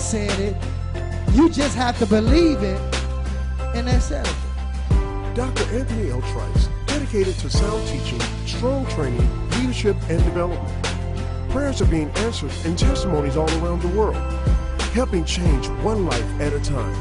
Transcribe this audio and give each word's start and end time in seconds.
said 0.00 0.38
it. 0.40 0.56
You 1.34 1.50
just 1.50 1.76
have 1.76 1.98
to 1.98 2.06
believe 2.06 2.62
it, 2.62 2.80
and 3.74 3.86
that's 3.86 4.10
it. 4.10 4.24
Dr. 5.34 5.62
Anthony 5.74 6.10
L. 6.10 6.22
Trice, 6.22 6.68
dedicated 6.86 7.34
to 7.38 7.50
sound 7.50 7.86
teaching, 7.86 8.20
strong 8.46 8.86
training, 8.86 9.28
leadership, 9.50 9.96
and 10.08 10.22
development. 10.24 10.86
Prayers 11.50 11.82
are 11.82 11.86
being 11.86 12.10
answered 12.16 12.50
and 12.64 12.78
testimonies 12.78 13.36
all 13.36 13.50
around 13.62 13.82
the 13.82 13.88
world, 13.88 14.16
helping 14.92 15.24
change 15.24 15.68
one 15.84 16.06
life 16.06 16.40
at 16.40 16.52
a 16.52 16.60
time. 16.60 16.94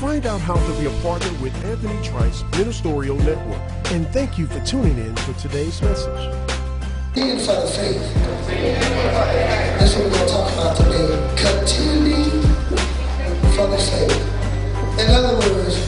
Find 0.00 0.24
out 0.26 0.40
how 0.40 0.54
to 0.54 0.78
be 0.78 0.86
a 0.86 1.02
partner 1.02 1.32
with 1.42 1.54
Anthony 1.64 2.00
Trice 2.06 2.42
Ministerial 2.52 3.16
Network. 3.16 3.60
And 3.92 4.06
thank 4.08 4.38
you 4.38 4.46
for 4.46 4.60
tuning 4.60 4.98
in 4.98 5.16
for 5.16 5.32
today's 5.34 5.80
message. 5.82 6.34
In 7.16 7.38
for 7.38 7.60
the 7.60 7.66
faith. 7.66 8.14
That's 9.78 9.94
what 9.96 10.04
we're 10.04 10.10
going 10.10 10.26
to 10.26 10.32
talk 10.32 10.52
about 10.52 10.76
today. 10.76 11.34
Contending 11.36 12.25
the 13.64 13.78
faith. 13.78 15.00
In 15.00 15.08
other 15.08 15.34
words, 15.38 15.78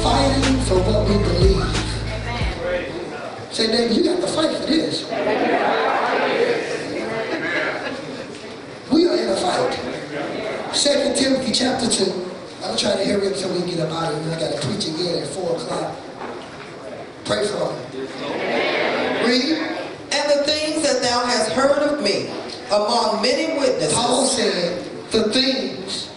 fighting 0.00 0.60
for 0.62 0.78
what 0.78 1.08
we 1.08 1.18
believe. 1.18 1.66
Say, 3.52 3.66
David, 3.66 3.96
you 3.96 4.04
got 4.04 4.20
to 4.20 4.28
fight 4.28 4.56
for 4.56 4.66
this. 4.66 5.04
We 8.92 9.08
are 9.08 9.16
in 9.16 9.28
a 9.28 9.36
fight. 9.36 10.74
Second 10.74 11.16
Timothy 11.16 11.52
chapter 11.52 11.88
2. 11.90 12.30
I'm 12.64 12.76
trying 12.76 12.98
to 12.98 13.04
hurry 13.04 13.26
up 13.28 13.34
so 13.34 13.52
we 13.52 13.58
can 13.60 13.70
get 13.70 13.80
up 13.80 13.90
out 13.90 14.14
of 14.14 14.24
here. 14.24 14.34
I 14.34 14.38
got 14.38 14.52
to 14.54 14.66
preach 14.66 14.86
again 14.86 15.22
at 15.22 15.28
4 15.28 15.56
o'clock. 15.56 15.96
Pray 17.24 17.44
for 17.46 17.72
me. 17.72 17.78
Read. 19.26 19.58
And 20.12 20.30
the 20.30 20.44
things 20.44 20.82
that 20.84 21.02
thou 21.02 21.24
hast 21.26 21.50
heard 21.52 21.82
of 21.90 22.02
me 22.02 22.28
among 22.68 23.20
many 23.20 23.58
witnesses. 23.58 23.94
Paul 23.94 24.26
said, 24.26 24.84
the 25.10 25.32
things 25.32 26.08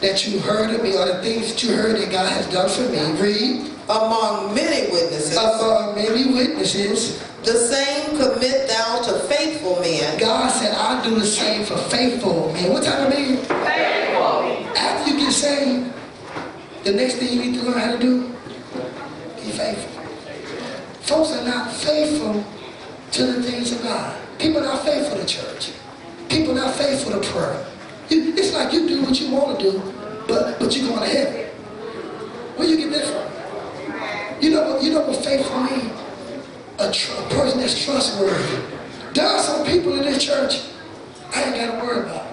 that 0.00 0.26
you 0.26 0.40
heard 0.40 0.74
of 0.74 0.82
me, 0.82 0.96
or 0.96 1.06
the 1.06 1.22
things 1.22 1.52
that 1.52 1.62
you 1.62 1.74
heard 1.74 1.96
that 1.96 2.10
God 2.10 2.32
has 2.32 2.46
done 2.48 2.68
for 2.68 2.90
me, 2.90 3.20
read. 3.20 3.70
Among 3.88 4.54
many 4.54 4.90
witnesses. 4.92 5.36
Among 5.36 5.96
many 5.96 6.32
witnesses. 6.32 7.20
The 7.42 7.54
same 7.54 8.16
commit 8.18 8.68
thou 8.68 9.00
to 9.02 9.18
faithful 9.20 9.80
men. 9.80 10.18
God 10.18 10.48
said, 10.50 10.74
I'll 10.76 11.02
do 11.02 11.18
the 11.18 11.26
same 11.26 11.64
for 11.64 11.76
faithful 11.76 12.52
men. 12.52 12.72
What 12.72 12.84
type 12.84 13.00
of 13.00 13.08
men? 13.08 13.36
Faithful. 13.38 14.76
After 14.76 15.10
you 15.10 15.18
get 15.18 15.32
saved, 15.32 15.92
the 16.84 16.92
next 16.92 17.14
thing 17.14 17.32
you 17.32 17.50
need 17.50 17.58
to 17.58 17.64
learn 17.64 17.78
how 17.78 17.92
to 17.92 17.98
do, 17.98 18.28
be 19.36 19.50
faithful. 19.50 20.02
Folks 21.00 21.32
are 21.32 21.44
not 21.44 21.72
faithful 21.72 22.44
to 23.12 23.26
the 23.26 23.42
things 23.42 23.72
of 23.72 23.82
God. 23.82 24.16
People 24.38 24.60
are 24.60 24.66
not 24.66 24.84
faithful 24.84 25.18
to 25.18 25.26
church. 25.26 25.72
People 26.28 26.52
are 26.52 26.66
not 26.66 26.74
faithful 26.74 27.12
to 27.12 27.28
prayer. 27.28 27.66
You, 28.10 28.34
it's 28.34 28.52
like 28.52 28.72
you 28.72 28.88
do 28.88 29.02
what 29.02 29.20
you 29.20 29.30
want 29.30 29.58
to 29.58 29.70
do, 29.70 29.80
but 30.26 30.58
but 30.58 30.76
you're 30.76 30.88
going 30.88 31.08
to 31.08 31.16
heaven. 31.16 31.46
Where 32.56 32.68
you 32.68 32.76
get 32.76 32.90
that 32.92 33.04
from? 33.06 34.42
You 34.42 34.50
know 34.50 34.72
what? 34.72 34.82
You 34.82 34.90
know 34.92 35.02
what 35.02 35.24
faithful 35.24 35.60
means? 35.60 35.92
A, 36.80 36.90
tr- 36.90 37.12
a 37.12 37.22
person 37.28 37.60
that's 37.60 37.84
trustworthy. 37.84 38.62
There 39.14 39.26
are 39.26 39.38
some 39.40 39.64
people 39.64 39.92
in 39.94 40.02
this 40.04 40.24
church 40.24 40.62
I 41.34 41.44
ain't 41.44 41.54
got 41.56 41.78
to 41.78 41.84
worry 41.86 42.00
about. 42.00 42.26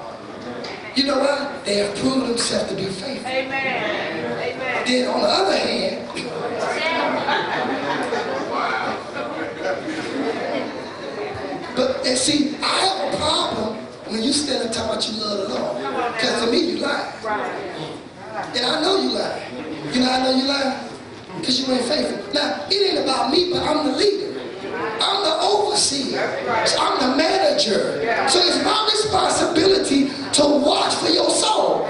You 0.96 1.04
know 1.06 1.20
why? 1.20 1.62
They 1.64 1.76
have 1.78 1.96
proven 1.98 2.30
themselves 2.30 2.70
to 2.72 2.76
be 2.76 2.86
faithful. 2.86 3.30
Amen. 3.30 4.42
Amen. 4.42 4.86
Then 4.88 5.08
on 5.10 5.22
the 5.22 5.28
other 5.28 5.58
hand, 5.58 6.08
but 11.76 12.06
and 12.08 12.18
see, 12.18 12.56
I 12.64 12.66
have 12.66 13.14
a 13.14 13.18
problem 13.18 13.67
when 14.10 14.24
you 14.24 14.34
stand 14.34 14.64
and 14.64 14.74
talk 14.74 14.86
about 14.86 15.08
you 15.08 15.20
love 15.20 15.48
the 15.48 15.54
Lord. 15.54 16.14
Because 16.14 16.46
to 16.46 16.52
me, 16.52 16.72
you 16.72 16.78
lie. 16.78 17.14
And 18.56 18.66
I 18.66 18.82
know 18.82 19.02
you 19.02 19.10
lie. 19.12 19.44
You 19.94 20.02
know 20.02 20.12
I 20.12 20.24
know 20.24 20.36
you 20.36 20.48
lie? 20.48 20.90
Because 21.40 21.60
you 21.60 21.74
ain't 21.74 21.86
faithful. 21.86 22.34
Now, 22.34 22.66
it 22.70 22.92
ain't 22.92 23.04
about 23.04 23.32
me, 23.32 23.52
but 23.52 23.64
I'm 23.64 23.88
the 23.88 23.98
leader. 23.98 24.40
I'm 25.02 25.24
the 25.24 25.38
overseer. 25.42 26.22
So 26.66 26.78
I'm 26.80 27.12
the 27.12 27.18
manager. 27.18 28.02
So 28.30 28.40
it's 28.40 28.64
my 28.64 28.90
responsibility 28.92 30.10
to 30.34 30.44
watch 30.66 30.96
for 30.96 31.10
your 31.10 31.30
soul. 31.30 31.86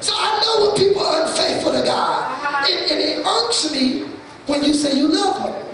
So 0.00 0.12
I 0.16 0.40
know 0.42 0.66
when 0.66 0.76
people 0.76 1.02
are 1.02 1.26
unfaithful 1.26 1.72
to 1.72 1.82
God. 1.82 2.64
And, 2.68 2.90
and 2.90 3.00
it 3.00 3.26
irks 3.26 3.72
me 3.72 4.04
when 4.46 4.62
you 4.64 4.74
say 4.74 4.96
you 4.96 5.08
love 5.08 5.42
them. 5.42 5.69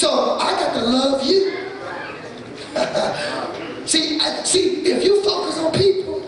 So 0.00 0.38
I 0.40 0.52
got 0.52 0.72
to 0.72 0.82
love 0.82 1.22
you. 1.26 1.50
see, 3.86 4.18
I, 4.18 4.42
see, 4.44 4.80
if 4.86 5.04
you 5.04 5.22
focus 5.22 5.58
on 5.58 5.72
people 5.72 6.26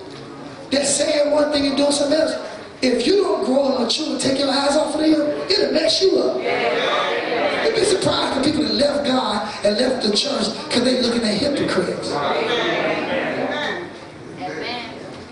that's 0.71 0.94
saying 0.94 1.31
one 1.31 1.50
thing 1.50 1.69
and 1.69 1.77
doing 1.78 1.91
something 1.91 2.21
else, 2.21 2.34
if 2.83 3.06
you 3.06 3.22
don't 3.22 3.47
grow 3.47 3.75
and 3.75 3.83
mature 3.83 4.10
and 4.10 4.21
take 4.21 4.38
your 4.38 4.50
eyes 4.50 4.77
off 4.77 4.94
of 4.94 5.00
them, 5.00 5.10
it'll 5.49 5.72
mess 5.72 6.03
you 6.03 6.19
up. 6.19 6.37
You'd 7.65 7.75
be 7.75 7.84
surprised 7.84 8.41
the 8.41 8.44
people 8.44 8.62
that 8.65 8.75
left 8.75 9.06
God 9.06 9.65
and 9.65 9.78
left 9.78 10.06
the 10.06 10.15
church 10.15 10.53
because 10.66 10.84
they 10.84 11.00
looking 11.00 11.22
at 11.22 11.39
hypocrites. 11.39 12.10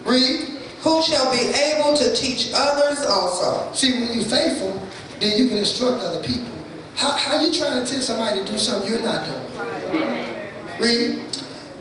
Read. 0.06 0.46
Who 0.80 1.02
shall 1.02 1.30
be 1.30 1.52
able 1.60 1.94
to 1.94 2.16
teach 2.16 2.52
others 2.54 3.04
also. 3.04 3.70
See, 3.74 4.00
when 4.00 4.14
you're 4.14 4.24
faithful, 4.24 4.80
then 5.18 5.36
you 5.36 5.48
can 5.48 5.58
instruct 5.58 6.02
other 6.02 6.22
people. 6.26 6.59
How, 7.00 7.12
how 7.12 7.40
you 7.40 7.50
trying 7.50 7.82
to 7.82 7.90
tell 7.90 8.02
somebody 8.02 8.44
to 8.44 8.52
do 8.52 8.58
something 8.58 8.90
you're 8.90 9.00
not 9.00 9.24
doing? 9.24 10.36
Read. 10.78 11.24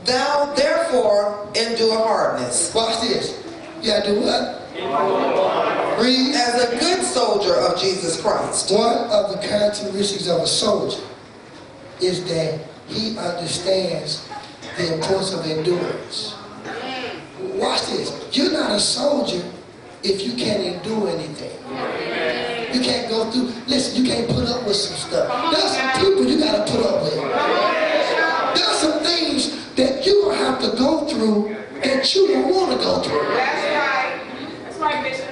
Thou 0.05 0.53
therefore 0.55 1.45
endure 1.55 1.97
hardness. 1.97 2.73
Watch 2.73 3.01
this. 3.01 3.43
You 3.81 3.91
gotta 3.91 4.13
do 4.13 4.21
what? 4.21 6.01
Read. 6.01 6.35
As 6.35 6.63
a 6.63 6.79
good 6.79 7.03
soldier 7.03 7.53
of 7.53 7.77
Jesus 7.77 8.21
Christ. 8.21 8.71
One 8.71 8.95
of 9.09 9.31
the 9.31 9.45
characteristics 9.45 10.29
of 10.29 10.39
a 10.39 10.47
soldier 10.47 11.03
is 11.99 12.23
that 12.29 12.61
he 12.87 13.17
understands 13.17 14.25
the 14.77 14.93
importance 14.93 15.33
of 15.33 15.45
endurance. 15.45 16.33
Watch 17.55 17.87
this. 17.87 18.29
You're 18.31 18.53
not 18.53 18.71
a 18.71 18.79
soldier 18.79 19.43
if 20.01 20.25
you 20.25 20.31
can't 20.37 20.63
endure 20.63 21.09
anything. 21.09 21.59
You 22.73 22.79
can't 22.79 23.08
through, 23.31 23.51
listen, 23.67 24.03
you 24.03 24.09
can't 24.09 24.27
put 24.29 24.47
up 24.47 24.65
with 24.65 24.75
some 24.75 24.97
stuff. 24.97 25.51
There's 25.51 25.75
some 25.75 25.91
people 26.01 26.25
you 26.25 26.39
gotta 26.39 26.71
put 26.71 26.85
up 26.85 27.03
with. 27.03 27.15
There's 28.55 28.77
some 28.77 28.99
things 29.03 29.73
that 29.75 30.05
you 30.05 30.25
will 30.25 30.35
have 30.35 30.59
to 30.61 30.77
go 30.77 31.07
through 31.07 31.55
that 31.83 32.13
you 32.15 32.27
don't 32.27 32.53
want 32.53 32.71
to 32.71 32.77
go 32.77 33.01
through. 33.01 33.27
That's 33.35 33.65
right. 33.75 34.63
That's 34.63 34.77
right, 34.77 35.03
Bishop. 35.03 35.29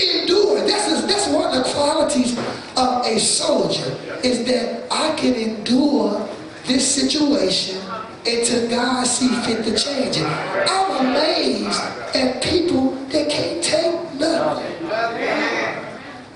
Endure. 0.00 0.66
That's, 0.66 1.02
that's 1.02 1.28
one 1.28 1.56
of 1.56 1.64
the 1.64 1.70
qualities 1.72 2.36
of 2.76 3.06
a 3.06 3.18
soldier 3.18 3.96
is 4.24 4.44
that 4.46 4.86
I 4.90 5.14
can 5.16 5.34
endure 5.34 6.28
this 6.64 6.94
situation 6.94 7.80
until 8.26 8.68
God 8.68 9.06
see 9.06 9.28
fit 9.42 9.64
to 9.64 9.76
change 9.76 10.16
it. 10.16 10.26
I'm 10.26 11.06
amazed 11.06 11.80
at 12.14 12.42
people 12.42 12.92
that 13.06 13.30
can't 13.30 13.62
take 13.62 14.14
nothing. 14.14 14.90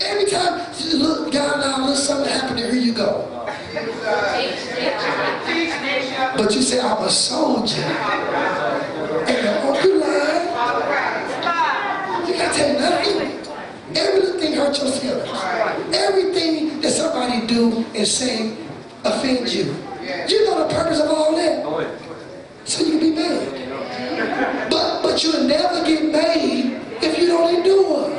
Every 0.00 0.30
time 0.30 0.66
you 0.78 0.98
look 0.98 1.32
look 1.94 2.02
something 2.02 2.32
happen, 2.32 2.56
here 2.56 2.74
you 2.74 2.92
go. 2.92 3.30
But 6.36 6.52
you 6.54 6.62
say 6.62 6.80
I'm 6.80 7.02
a 7.04 7.10
soldier. 7.10 7.82
And 7.82 9.84
you 9.84 10.00
lying. 10.00 10.48
You 12.26 12.34
can't 12.34 12.54
take 12.54 12.78
nothing. 12.78 13.38
Everything 13.94 14.52
hurts 14.54 14.82
your 14.82 14.90
feelings. 14.92 15.28
Everything 15.94 16.80
that 16.80 16.90
somebody 16.90 17.46
do 17.46 17.84
and 17.94 18.06
say 18.06 18.56
offends 19.04 19.54
you. 19.54 19.76
You 20.28 20.44
know 20.46 20.66
the 20.66 20.74
purpose 20.74 21.00
of 21.00 21.10
all 21.10 21.36
that. 21.36 21.62
So 22.64 22.82
you 22.84 22.98
can 22.98 23.00
be 23.00 23.10
mad. 23.14 24.68
But 24.70 25.02
but 25.02 25.22
you'll 25.22 25.44
never 25.44 25.84
get 25.86 26.04
made 26.10 26.80
if 27.02 27.18
you 27.18 27.26
don't 27.28 27.54
endure. 27.54 28.10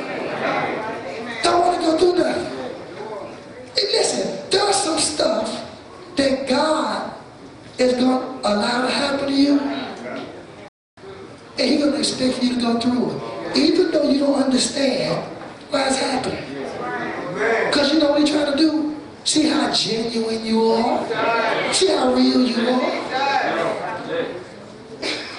Don't 1.42 1.60
want 1.60 1.76
to 1.76 1.82
go 1.82 1.98
through 1.98 2.14
nothing. 2.24 2.56
And 3.78 3.88
listen, 3.92 4.38
there's 4.50 4.76
some 4.76 4.98
stuff 4.98 5.70
that 6.16 6.48
God 6.48 7.12
is 7.78 7.92
going 7.94 8.20
to 8.20 8.48
allow 8.48 8.82
to 8.82 8.90
happen 8.90 9.28
to 9.28 9.34
you. 9.34 9.60
And 11.58 11.70
He's 11.70 11.80
going 11.80 11.92
to 11.92 11.98
expect 11.98 12.42
you 12.42 12.54
to 12.54 12.60
go 12.60 12.80
through 12.80 13.10
it. 13.10 13.56
Even 13.56 13.90
though 13.90 14.10
you 14.10 14.18
don't 14.20 14.42
understand 14.42 15.24
why 15.70 15.88
it's 15.88 15.98
happening. 15.98 16.44
Because 17.66 17.92
you 17.92 18.00
know 18.00 18.10
what 18.10 18.20
He's 18.20 18.30
trying 18.30 18.52
to 18.52 18.58
do? 18.58 18.96
See 19.24 19.48
how 19.48 19.72
genuine 19.72 20.44
you 20.44 20.62
are? 20.72 21.72
See 21.72 21.88
how 21.88 22.14
real 22.14 22.46
you 22.46 22.70
are? 22.70 23.06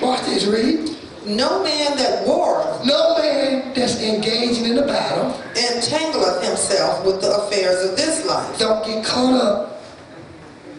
Watch 0.01 0.25
this, 0.25 0.45
read. 0.45 0.95
No 1.25 1.61
man 1.61 1.97
that 1.97 2.25
warreth 2.25 2.85
No 2.85 3.17
man 3.17 3.73
that's 3.73 4.01
engaging 4.01 4.65
in 4.65 4.77
a 4.77 4.87
battle 4.87 5.31
entangleth 5.55 6.41
himself 6.41 7.05
with 7.05 7.19
the 7.19 7.35
affairs 7.35 7.89
of 7.89 7.97
this 7.97 8.25
life. 8.25 8.57
don't 8.57 8.85
get 8.85 9.03
caught 9.03 9.33
up 9.33 9.81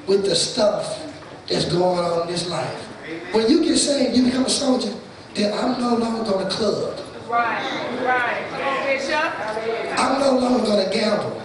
with 0.07 0.25
the 0.25 0.35
stuff 0.35 0.98
that's 1.49 1.65
going 1.67 1.99
on 1.99 2.23
in 2.23 2.29
this 2.29 2.49
life. 2.49 2.85
When 3.33 3.49
you 3.50 3.65
get 3.65 3.77
saved, 3.79 4.17
you 4.17 4.25
become 4.25 4.45
a 4.47 4.50
soldier, 4.50 4.93
then 5.35 5.53
I'm 5.53 5.81
no 5.81 5.97
longer 5.97 6.31
going 6.31 6.47
to 6.49 6.50
club. 6.55 6.99
Right, 7.29 7.62
right. 8.05 8.47
Come 8.50 8.62
on, 8.62 8.87
Bishop. 8.87 9.99
I'm 9.99 10.21
no 10.21 10.39
longer 10.39 10.65
going 10.65 10.85
to 10.85 10.91
gamble. 10.93 11.43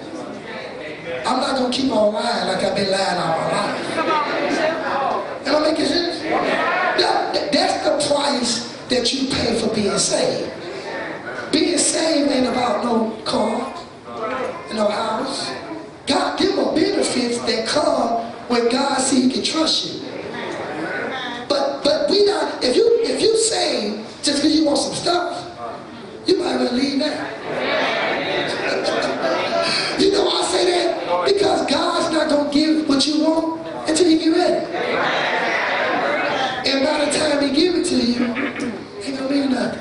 I'm 1.25 1.39
not 1.39 1.57
going 1.57 1.71
to 1.71 1.77
keep 1.77 1.91
on 1.91 2.13
lying 2.13 2.47
like 2.47 2.63
I've 2.63 2.75
been 2.75 2.91
lying 2.91 3.17
all 3.17 3.38
my 3.38 3.51
life. 3.51 3.94
Come 3.95 4.09
on, 4.09 4.31
Bishop. 4.47 5.47
Am 5.47 5.55
I 5.55 5.71
making 5.71 5.85
sense? 5.85 6.21
That- 6.21 7.51
that's 7.51 7.83
the 8.07 8.13
price 8.13 8.73
that 8.89 9.13
you 9.13 9.27
pay 9.29 9.59
for 9.59 9.67
being 9.75 9.97
saved. 10.00 10.51
Being 11.51 11.77
saved 11.77 12.31
ain't 12.31 12.47
about 12.47 12.83
no 12.83 13.11
car, 13.25 13.73
no 14.73 14.88
house. 14.89 15.51
God 16.07 16.39
give 16.39 16.55
them 16.55 16.73
benefits 16.73 17.39
that 17.39 17.67
come 17.67 18.23
when 18.47 18.69
God 18.69 18.97
see 19.00 19.02
He 19.02 19.02
can 19.02 19.02
trust 19.53 19.85
you. 19.85 20.01
But 21.47 21.83
but 21.83 22.09
we 22.09 22.25
not 22.25 22.63
if 22.63 22.75
you 22.75 23.01
if 23.03 23.21
you 23.21 23.38
saved 23.38 24.00
just 24.23 24.41
because 24.41 24.57
you 24.57 24.65
want 24.65 24.79
some 24.79 24.95
stuff, 24.95 25.45
you 26.25 26.39
might 26.39 26.53
as 26.53 26.61
well 26.61 26.73
leave 26.73 26.97
now. 26.97 27.05
you 30.00 30.11
know 30.11 30.27
I 30.27 30.41
say 30.51 30.65
that? 30.71 31.25
Because 31.25 31.67
God's 31.69 32.11
not 32.11 32.29
gonna 32.29 32.51
give 32.51 32.89
what 32.89 33.05
you 33.05 33.23
want 33.23 33.61
until 33.88 34.09
you 34.09 34.17
get 34.17 34.31
ready. 34.35 34.65
And 36.69 36.83
by 36.83 37.05
the 37.05 37.11
time 37.11 37.44
he 37.44 37.51
give 37.55 37.75
it 37.75 37.85
to 37.85 37.95
you, 37.95 38.25
ain't 39.03 39.17
gonna 39.19 39.29
be 39.29 39.45
nothing. 39.47 39.79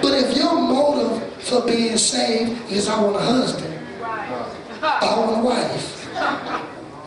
But 0.00 0.14
if 0.14 0.34
your 0.34 0.54
motive 0.54 1.22
for 1.42 1.60
being 1.66 1.98
saved 1.98 2.70
is 2.70 2.88
I 2.88 2.98
want 3.02 3.16
a 3.16 3.20
husband, 3.20 3.74
I 4.80 5.14
want 5.18 5.40
a 5.40 5.42
wife, 5.42 6.06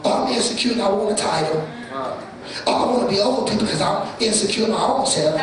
or 0.06 0.14
I'm 0.14 0.28
insecure 0.62 0.74
and 0.74 0.82
I 0.82 0.90
want 0.90 1.12
a 1.12 1.22
title, 1.22 1.58
or 2.68 2.74
I 2.74 2.86
want 2.86 3.10
to 3.10 3.16
be 3.16 3.20
over 3.20 3.50
people 3.50 3.66
because 3.66 3.82
I'm 3.82 4.22
insecure 4.22 4.66
in 4.66 4.72
my 4.72 4.82
own 4.82 5.06
self, 5.06 5.36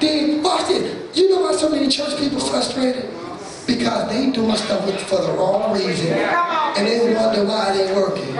then 0.00 0.42
watch 0.42 0.70
it. 0.70 1.16
You 1.16 1.30
know 1.30 1.42
why 1.42 1.52
so 1.56 1.68
many 1.68 1.88
church 1.88 2.18
people 2.18 2.40
frustrated? 2.40 3.08
Because 3.66 4.10
they 4.10 4.30
doing 4.30 4.56
stuff 4.56 4.84
for 5.08 5.22
the 5.22 5.32
wrong 5.32 5.72
reason, 5.74 6.12
and 6.12 6.86
they 6.86 7.14
wonder 7.14 7.44
why 7.44 7.74
it 7.74 7.88
ain't 7.88 7.96
working. 7.96 8.34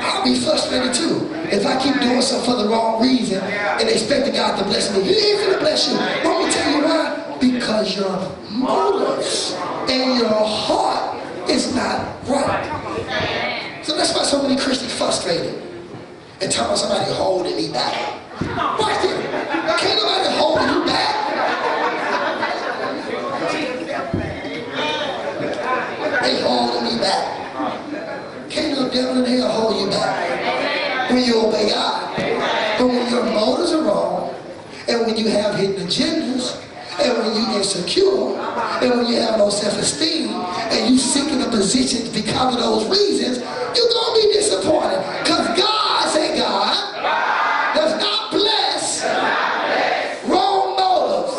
I'll 0.00 0.24
be 0.24 0.38
frustrated 0.40 0.94
too. 0.94 1.28
If 1.50 1.66
I 1.66 1.80
keep 1.80 2.00
doing 2.00 2.22
something 2.22 2.54
for 2.54 2.62
the 2.62 2.68
wrong 2.68 3.02
reason 3.02 3.42
and 3.42 3.88
expecting 3.88 4.34
God 4.34 4.58
to 4.58 4.64
bless 4.64 4.94
me, 4.94 5.02
He 5.02 5.14
ain't 5.14 5.46
gonna 5.46 5.58
bless 5.58 5.88
you. 5.90 5.96
But 5.96 6.24
let 6.24 6.46
me 6.46 6.52
tell 6.52 6.70
you 6.72 6.84
why. 6.84 7.36
Because 7.40 7.96
your 7.96 8.32
motives 8.50 9.54
and 9.88 10.18
your 10.18 10.28
heart 10.28 11.48
is 11.48 11.74
not 11.74 12.16
right. 12.28 13.47
That's 13.98 14.14
why 14.14 14.22
so 14.22 14.40
many 14.40 14.54
Christians 14.56 14.94
frustrated 14.94 15.60
and 16.40 16.54
about 16.54 16.78
somebody 16.78 17.10
holding 17.10 17.56
me 17.56 17.72
back. 17.72 17.94
Watch 18.78 19.04
it. 19.04 19.28
Can't 19.80 19.98
nobody 20.00 20.36
hold 20.38 20.60
you 20.60 20.84
back. 20.86 21.14
They 26.22 26.40
holding 26.42 26.84
me 26.84 27.00
back. 27.00 28.48
Can't 28.48 28.78
no 28.78 28.88
devil 28.88 29.24
in 29.24 29.38
hell 29.38 29.50
hold 29.50 29.80
you 29.80 29.90
back 29.90 31.10
when 31.10 31.24
you 31.24 31.44
obey 31.44 31.68
God. 31.70 32.16
But 32.78 32.86
when 32.86 33.10
your 33.10 33.24
motives 33.24 33.72
are 33.72 33.82
wrong, 33.82 34.32
and 34.86 35.06
when 35.06 35.16
you 35.16 35.28
have 35.30 35.56
hidden 35.56 35.88
agendas, 35.88 36.64
and 37.00 37.18
when 37.18 37.34
you 37.34 37.58
insecure, 37.58 38.36
and 38.80 38.90
when 38.90 39.06
you 39.08 39.16
have 39.16 39.38
no 39.38 39.50
self-esteem, 39.50 40.28
and 41.08 41.16
you 41.16 41.22
seek 41.22 41.32
in 41.32 41.42
a 41.42 41.50
position 41.50 42.12
because 42.12 42.54
of 42.54 42.60
those 42.60 42.86
reasons, 42.88 43.38
you're 43.38 43.88
gonna 43.88 44.14
be 44.14 44.32
disappointed. 44.32 44.98
Because 45.22 45.46
God, 45.58 46.08
say 46.08 46.36
God, 46.36 47.74
does 47.74 48.00
not 48.00 48.30
bless 48.30 49.04
wrong 50.24 50.76
motives. 50.76 51.34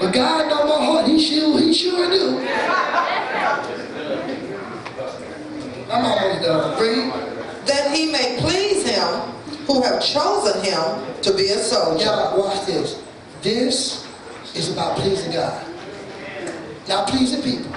But 0.00 0.12
God 0.12 0.48
know 0.48 0.66
my 0.66 0.84
heart. 0.84 1.06
He 1.06 1.20
sure, 1.20 1.58
he 1.58 1.74
sure 1.74 2.10
do. 2.10 2.38
I'm 5.90 6.04
almost 6.04 6.42
done. 6.42 6.80
Read. 6.80 7.12
that 7.66 7.94
he 7.94 8.10
may 8.10 8.36
please 8.40 8.88
him 8.88 9.08
who 9.66 9.82
have 9.82 10.02
chosen 10.02 10.62
him 10.64 11.20
to 11.22 11.34
be 11.36 11.46
a 11.48 11.58
soldier. 11.58 12.04
Y'all, 12.04 12.38
watch 12.38 12.64
this. 12.66 13.02
This 13.42 14.06
is 14.54 14.72
about 14.72 14.96
pleasing 14.98 15.32
God. 15.32 15.69
Not 16.90 17.06
pleasing 17.06 17.40
people. 17.40 17.70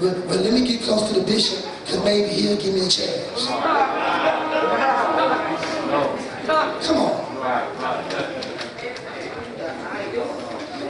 But, 0.00 0.26
but 0.26 0.40
let 0.40 0.54
me 0.54 0.66
get 0.66 0.80
close 0.80 1.12
to 1.12 1.20
the 1.20 1.26
bishop, 1.26 1.62
because 1.84 2.02
maybe 2.02 2.30
he'll 2.30 2.56
give 2.56 2.72
me 2.72 2.80
a 2.80 2.88
chance. 2.88 3.46
Come 6.86 6.96
on. 6.96 7.20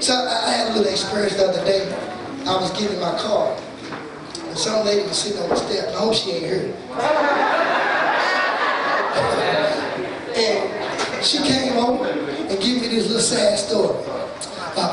So 0.01 0.15
I, 0.15 0.53
had 0.53 0.69
a 0.71 0.79
little 0.79 0.93
experience 0.93 1.35
the 1.35 1.49
other 1.49 1.65
day. 1.65 1.93
I 2.47 2.55
was 2.55 2.71
getting 2.71 2.95
in 2.95 3.01
my 3.01 3.19
car, 3.19 3.59
and 4.47 4.57
some 4.57 4.87
lady 4.87 5.03
was 5.03 5.19
sitting 5.19 5.43
on 5.43 5.49
the 5.49 5.57
step. 5.57 5.89
I 5.89 5.99
hope 5.99 6.15
she 6.15 6.31
ain't 6.31 6.47
here. 6.47 6.73
And 10.37 11.25
she 11.25 11.39
came 11.39 11.77
over 11.79 12.07
and 12.07 12.61
gave 12.61 12.83
me 12.83 12.89
this 12.89 13.07
little 13.07 13.21
sad 13.21 13.57
story. 13.57 14.24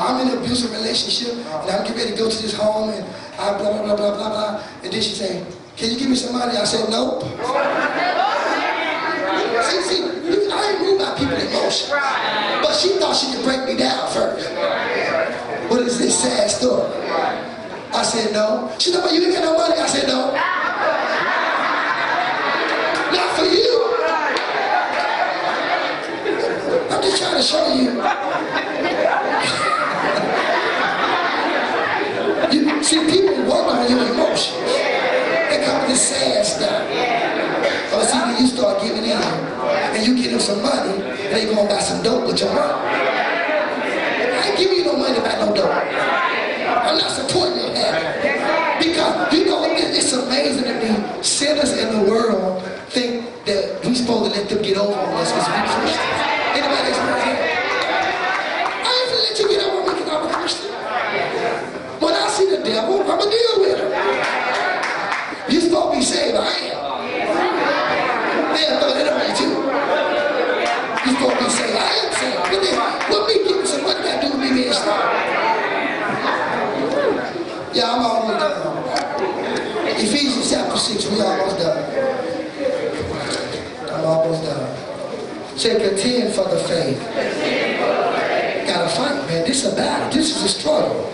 I'm 0.02 0.26
in 0.26 0.34
an 0.34 0.42
abusive 0.42 0.72
relationship, 0.72 1.34
and 1.46 1.70
I'm 1.70 1.84
getting 1.86 1.96
ready 1.96 2.10
to 2.10 2.16
go 2.16 2.28
to 2.28 2.42
this 2.42 2.54
home, 2.54 2.90
and 2.90 3.06
I 3.38 3.56
blah, 3.56 3.70
blah, 3.70 3.82
blah, 3.84 3.96
blah, 3.96 4.14
blah, 4.16 4.30
blah. 4.30 4.62
And 4.82 4.92
then 4.92 5.00
she 5.00 5.14
said, 5.14 5.46
can 5.76 5.90
you 5.90 5.98
give 5.98 6.10
me 6.10 6.16
some 6.16 6.34
money? 6.36 6.58
I 6.58 6.64
said, 6.64 6.90
nope. 6.90 7.22
See, 9.62 9.80
see, 9.86 10.02
I 10.50 10.72
ain't 10.72 10.80
moved 10.82 10.98
by 10.98 11.14
people's 11.16 11.44
emotions. 11.44 11.90
But 11.90 12.74
she 12.74 12.98
thought 12.98 13.14
she 13.14 13.32
could 13.32 13.44
break 13.44 13.64
me 13.64 13.76
down 13.76 14.10
first. 14.10 14.50
What 15.70 15.82
is 15.82 15.98
this 15.98 16.20
sad 16.20 16.50
story? 16.50 16.90
I 17.94 18.02
said, 18.02 18.32
no. 18.32 18.74
She 18.78 18.90
said, 18.90 19.02
but 19.02 19.12
you 19.12 19.22
ain't 19.22 19.34
got 19.34 19.44
no 19.44 19.56
money. 19.56 19.80
I 19.80 19.86
said, 19.86 20.08
no. 20.08 20.32
Not 23.14 23.36
for 23.38 23.44
you. 23.44 23.78
I'm 26.90 27.02
just 27.02 27.22
trying 27.22 27.36
to 27.36 27.42
show 27.42 27.72
you. 27.74 28.02
you 32.52 32.71
see, 32.82 33.04
people 33.10 33.44
work 33.44 33.66
on 33.72 33.88
your 33.88 34.02
emotions. 34.12 34.58
They 35.50 35.62
come 35.64 35.88
this 35.88 36.02
sad 36.02 36.44
stuff. 36.44 36.82
Or 37.92 38.04
see, 38.04 38.18
when 38.18 38.36
you 38.40 38.46
start 38.46 38.80
giving 38.82 39.04
in, 39.04 39.12
and 39.12 40.06
you 40.06 40.16
give 40.16 40.30
them 40.32 40.40
some 40.40 40.62
money, 40.62 41.00
they 41.30 41.46
gonna 41.46 41.68
buy 41.68 41.80
some 41.80 42.02
dope 42.02 42.26
with 42.26 42.40
your 42.40 42.52
money. 42.52 42.72
I 42.72 44.48
ain't 44.48 44.58
giving 44.58 44.78
you 44.78 44.84
no 44.84 44.96
money 44.96 45.14
to 45.14 45.20
buy 45.20 45.34
no 45.38 45.54
dope. 45.54 45.70
I'm 45.70 46.98
not 46.98 47.10
supporting 47.10 47.58
your 47.58 47.74
habit. 47.74 48.82
Because, 48.82 49.32
you 49.32 49.44
know, 49.46 49.64
it's 49.64 50.12
amazing 50.12 50.64
to 50.64 50.74
me, 50.74 51.22
sinners 51.22 51.72
in 51.72 51.92
the 51.92 52.10
world 52.10 52.62
think 52.90 53.24
that 53.46 53.84
we 53.84 53.94
supposed 53.94 54.32
to 54.32 54.38
let 54.40 54.48
them 54.48 54.62
get 54.62 54.76
over 54.76 54.92
on 54.92 55.14
us 55.14 55.30
because 55.32 55.48
we 55.48 55.54
Christians. 55.54 55.96
Anybody 56.52 56.88
experience 56.88 57.24
that? 57.24 57.38
I 58.82 58.90
ain't 58.92 59.08
gonna 59.08 59.22
let 59.22 59.38
you 59.38 59.46
get 59.48 59.62
over 59.64 59.78
on 59.78 59.84
me 59.86 59.92
because 59.96 60.12
I'm 60.12 60.26
a 60.26 60.32
Christian. 60.34 60.72
When 62.02 62.12
I 62.14 62.28
see 62.28 62.50
the 62.50 62.60
devil, 62.64 63.00
I'm 63.00 63.06
gonna 63.06 63.30
deal 63.30 63.54
with 63.62 63.78
him. 63.78 63.90
You 65.48 65.60
supposed 65.60 65.92
to 65.92 65.96
be 65.96 66.02
saved, 66.04 66.36
I 66.36 66.40
am. 66.68 66.76
They'll 68.52 68.76
throw 68.82 68.92
that 68.92 69.06
on 69.08 69.22
you 69.24 69.34
too. 69.38 69.54
You 71.06 71.16
supposed 71.16 71.38
to 71.38 71.44
be 71.44 71.50
saved, 71.50 71.78
I 71.78 71.88
am 72.02 72.10
saved. 72.12 72.42
But 72.50 72.60
then, 72.60 72.74
what 73.08 73.20
me 73.28 73.34
giving 73.46 73.66
some 73.66 73.82
money 73.86 74.02
got 74.02 74.20
to 74.20 74.26
do 74.26 74.34
with 74.34 74.42
me 74.42 74.48
being 74.52 74.74
saved? 74.74 75.30
Yeah, 77.72 77.88
I'm 77.88 78.04
almost 78.04 78.36
done. 78.36 78.84
Ephesians 79.96 80.50
chapter 80.50 80.76
6, 80.76 81.08
we 81.08 81.20
almost 81.22 81.56
done. 81.56 81.78
I'm 83.92 84.01
almost 84.12 84.44
done. 84.44 85.58
Say, 85.58 85.80
contend 85.80 86.34
for 86.34 86.44
the 86.48 86.58
faith. 86.58 86.98
Gotta 88.66 88.88
fight, 88.90 89.26
man. 89.26 89.46
This 89.46 89.64
is 89.64 89.72
a 89.72 89.76
battle. 89.76 90.10
This 90.12 90.36
is 90.36 90.42
a 90.44 90.48
struggle. 90.48 91.08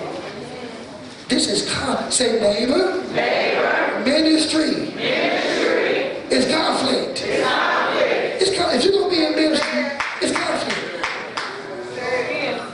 This 1.28 1.48
is 1.50 1.70
con- 1.72 2.10
say 2.10 2.40
neighbor, 2.40 3.02
ministry. 4.04 4.92
Ministry. 4.94 6.16
It's 6.30 6.50
conflict. 6.50 7.22
It's 7.24 8.56
con- 8.56 8.74
if 8.74 8.84
you're 8.84 8.92
gonna 8.94 9.10
be 9.10 9.24
in 9.24 9.34
ministry, 9.34 9.82
it's 10.22 10.32
conflict. 10.36 10.78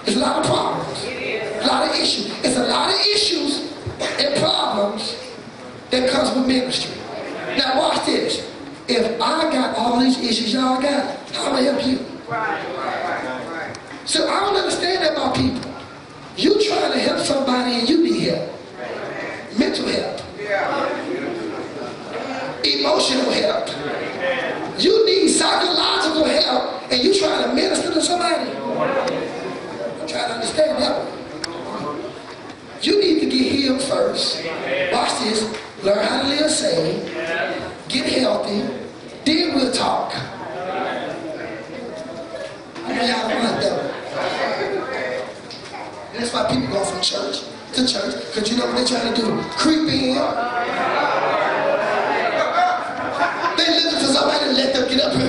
It's 0.07 0.17
a 0.17 0.21
lot 0.21 0.39
of 0.41 0.47
problems. 0.47 1.05
A 1.05 1.67
lot 1.67 1.89
of 1.89 1.97
issues. 1.97 2.31
It's 2.45 2.57
a 2.57 2.65
lot 2.67 2.91
of 2.91 3.01
issues 3.15 3.73
and 4.21 4.37
problems 4.41 5.17
that 5.91 6.11
comes 6.11 6.35
with 6.37 6.47
ministry. 6.47 6.84
issues 10.29 10.55
y'all 10.55 10.81
got. 10.81 11.19
How 11.31 11.55
to 11.55 11.63
help 11.63 11.87
you? 11.87 11.99
So 14.07 14.29
I 14.29 14.41
don't 14.41 14.57
understand 14.57 15.03
that 15.03 15.13
about 15.13 15.37
people. 15.37 15.71
You 16.37 16.67
trying 16.67 16.93
to 16.93 16.99
help 16.99 17.21
somebody 17.21 17.75
and 17.77 17.89
you 17.89 18.03
need 18.03 18.29
help. 18.29 18.51
Mental 19.59 19.87
help. 19.87 20.21
Emotional 22.65 23.31
help. 23.31 23.69
You 24.81 25.07
need 25.07 25.29
psychological 25.29 26.25
help 26.25 26.93
and 26.93 27.03
you 27.03 27.19
trying 27.19 27.49
to 27.49 27.55
minister 27.55 27.93
to 27.93 28.01
somebody. 28.03 28.51
I'm 28.51 30.09
trying 30.09 30.29
to 30.29 30.35
understand 30.35 30.83
that. 30.83 31.11
You 32.83 33.01
need 33.01 33.21
to 33.21 33.27
get 33.27 33.53
healed 33.53 33.83
first. 33.83 34.45
Watch 34.93 35.21
this. 35.21 35.59
Learn 35.83 36.05
how 36.05 36.23
to 36.23 36.29
live 36.29 36.51
sane. 36.51 37.07
Get 37.89 38.07
healthy 38.07 38.84
then 39.25 39.55
we'll 39.55 39.73
talk. 39.73 40.13
I 42.85 42.89
know 42.89 43.05
y'all 43.05 43.29
don't 43.29 43.43
like 43.43 43.61
that. 43.63 43.77
That's 46.13 46.33
why 46.35 46.45
people 46.53 46.69
go 46.69 46.85
from 46.85 47.01
church 47.01 47.41
to 47.73 47.87
church. 47.89 48.15
Because 48.27 48.51
you 48.51 48.59
know 48.59 48.67
what 48.67 48.77
they're 48.77 48.87
trying 48.87 49.15
to 49.15 49.21
do? 49.21 49.43
Creep 49.57 49.89
in. 49.89 50.15
They 53.57 53.69
looking 53.81 53.99
for 53.99 54.13
somebody 54.13 54.45
to 54.45 54.53
let 54.53 54.75
them 54.75 54.89
get 54.91 55.01
up 55.01 55.13
here. 55.15 55.24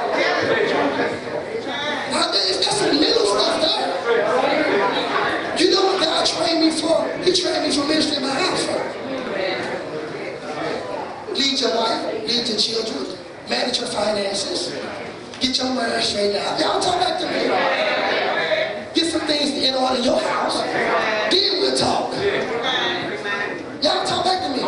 Now, 2.11 2.31
there's 2.33 2.65
some 2.67 2.97
little 2.97 3.27
stuff 3.27 3.61
there. 3.61 3.85
You 5.59 5.67
know 5.71 5.83
what 5.87 6.01
God 6.03 6.25
trained 6.27 6.61
me 6.65 6.71
for? 6.71 7.05
He 7.25 7.33
trained 7.35 7.65
me 7.65 7.71
for 7.77 7.87
ministry 7.87 8.17
in 8.17 8.23
my 8.23 8.31
house. 8.31 8.67
Lead 11.37 11.61
your 11.61 11.77
wife, 11.77 12.03
lead 12.27 12.49
your 12.49 12.57
children, 12.57 13.19
manage 13.51 13.79
your 13.79 13.89
finances, 13.89 14.73
get 15.39 15.59
your 15.59 15.75
marriage 15.75 16.05
straightened 16.05 16.39
out. 16.39 16.59
Y'all 16.59 16.81
talk 16.81 16.99
back 16.99 17.19
to 17.21 17.27
me. 17.27 17.49
Get 18.95 19.13
some 19.13 19.21
things 19.27 19.51
in 19.51 19.75
order 19.75 19.97
in 19.97 20.05
your 20.05 20.19
house. 20.19 20.63
Then 20.63 21.61
we'll 21.61 21.77
talk. 21.77 22.15
Y'all 23.83 24.07
talk 24.07 24.25
back 24.25 24.41
to 24.45 24.49
me. 24.49 24.63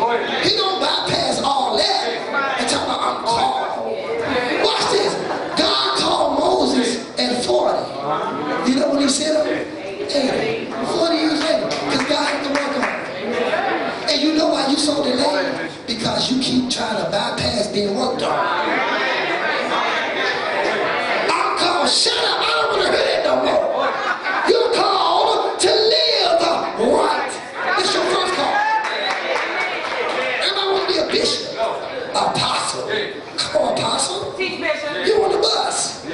He 0.44 0.56
don't 0.56 0.78
bypass 0.78 1.40
all 1.42 1.76
that 1.78 2.08
and 2.60 2.68
talk 2.68 2.84
about 2.84 3.00
I'm 3.00 3.24
called. 3.24 3.94
Watch 4.62 4.90
this. 4.92 5.14
God 5.58 5.98
called 5.98 6.38
Moses 6.38 7.18
at 7.18 7.42
40. 7.46 8.70
You 8.70 8.76
know 8.78 8.88
what 8.90 9.00
he 9.00 9.08
said? 9.08 9.66
Hey, 10.10 10.66
40 10.66 11.16
years 11.16 11.40
later. 11.40 11.66
Because 11.66 12.04
God 12.08 12.28
had 12.28 12.42
to 12.44 12.50
work 12.50 12.76
on 12.76 12.84
it. 12.84 14.12
And 14.12 14.20
you 14.22 14.34
know 14.34 14.48
why 14.48 14.68
you 14.68 14.76
so 14.76 15.02
delayed? 15.02 15.70
You 16.28 16.38
keep 16.42 16.68
trying 16.70 17.02
to 17.02 17.10
bypass 17.10 17.68
being 17.72 17.96
worked 17.96 18.22
on. 18.22 18.38
I'm 21.30 21.56
called, 21.56 21.88
shut 21.88 22.12
up, 22.12 22.40
I 22.40 22.46
don't 22.52 22.68
want 22.68 22.82
to 22.84 22.88
hear 22.92 23.00
that 23.00 23.24
no 23.24 23.36
more. 23.48 23.64
You're 24.50 24.74
called 24.76 25.58
to 25.58 25.68
live 25.72 26.42
right. 26.84 27.32
It's 27.78 27.94
your 27.94 28.04
first 28.12 28.34
call. 28.36 28.54
Everybody 30.44 30.68
want 30.68 30.84
to 30.86 30.92
be 30.92 30.98
a 31.00 31.06
bishop, 31.06 31.56
apostle. 32.10 32.84
Come 33.38 33.62
on, 33.62 33.78
apostle. 33.78 34.32
Teach 34.34 34.60
Bishop. 34.60 35.06
You 35.06 35.24
on 35.24 35.32
the 35.32 35.38
bus. 35.38 36.04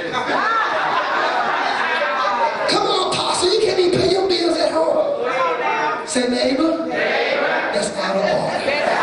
Come 2.71 2.87
on, 2.87 3.11
apostle. 3.11 3.53
You 3.53 3.59
can't 3.59 3.79
even 3.79 3.99
pay 3.99 4.11
your 4.11 4.29
bills 4.29 4.57
at 4.59 4.71
home. 4.71 6.07
Say 6.07 6.29
neighbor. 6.29 6.87
That's 6.87 7.91
out 7.97 8.15
of 8.15 8.23
order. 8.23 8.95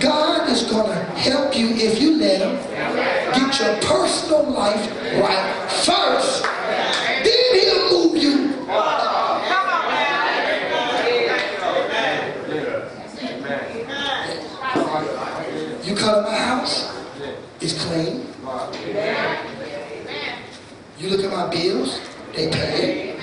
God 0.00 0.48
is 0.50 0.62
going 0.64 0.88
to 0.88 0.94
help 1.18 1.56
you 1.56 1.68
if 1.70 2.00
you 2.00 2.16
let 2.18 2.40
him 2.40 2.56
get 3.34 3.60
your 3.60 3.76
personal 3.82 4.44
life 4.50 4.90
right 5.20 5.70
first. 5.84 6.44
Then 7.24 7.54
he'll 7.54 7.90
move 7.90 8.16
you. 8.22 8.32
You 15.82 15.94
come 15.94 16.24
to 16.24 16.30
my 16.30 16.36
house, 16.36 16.92
it's 17.60 17.84
clean. 17.84 18.26
You 20.98 21.10
look 21.10 21.24
at 21.24 21.30
my 21.32 21.45
bills, 21.56 22.00
they 22.34 22.48
pay. 22.50 23.14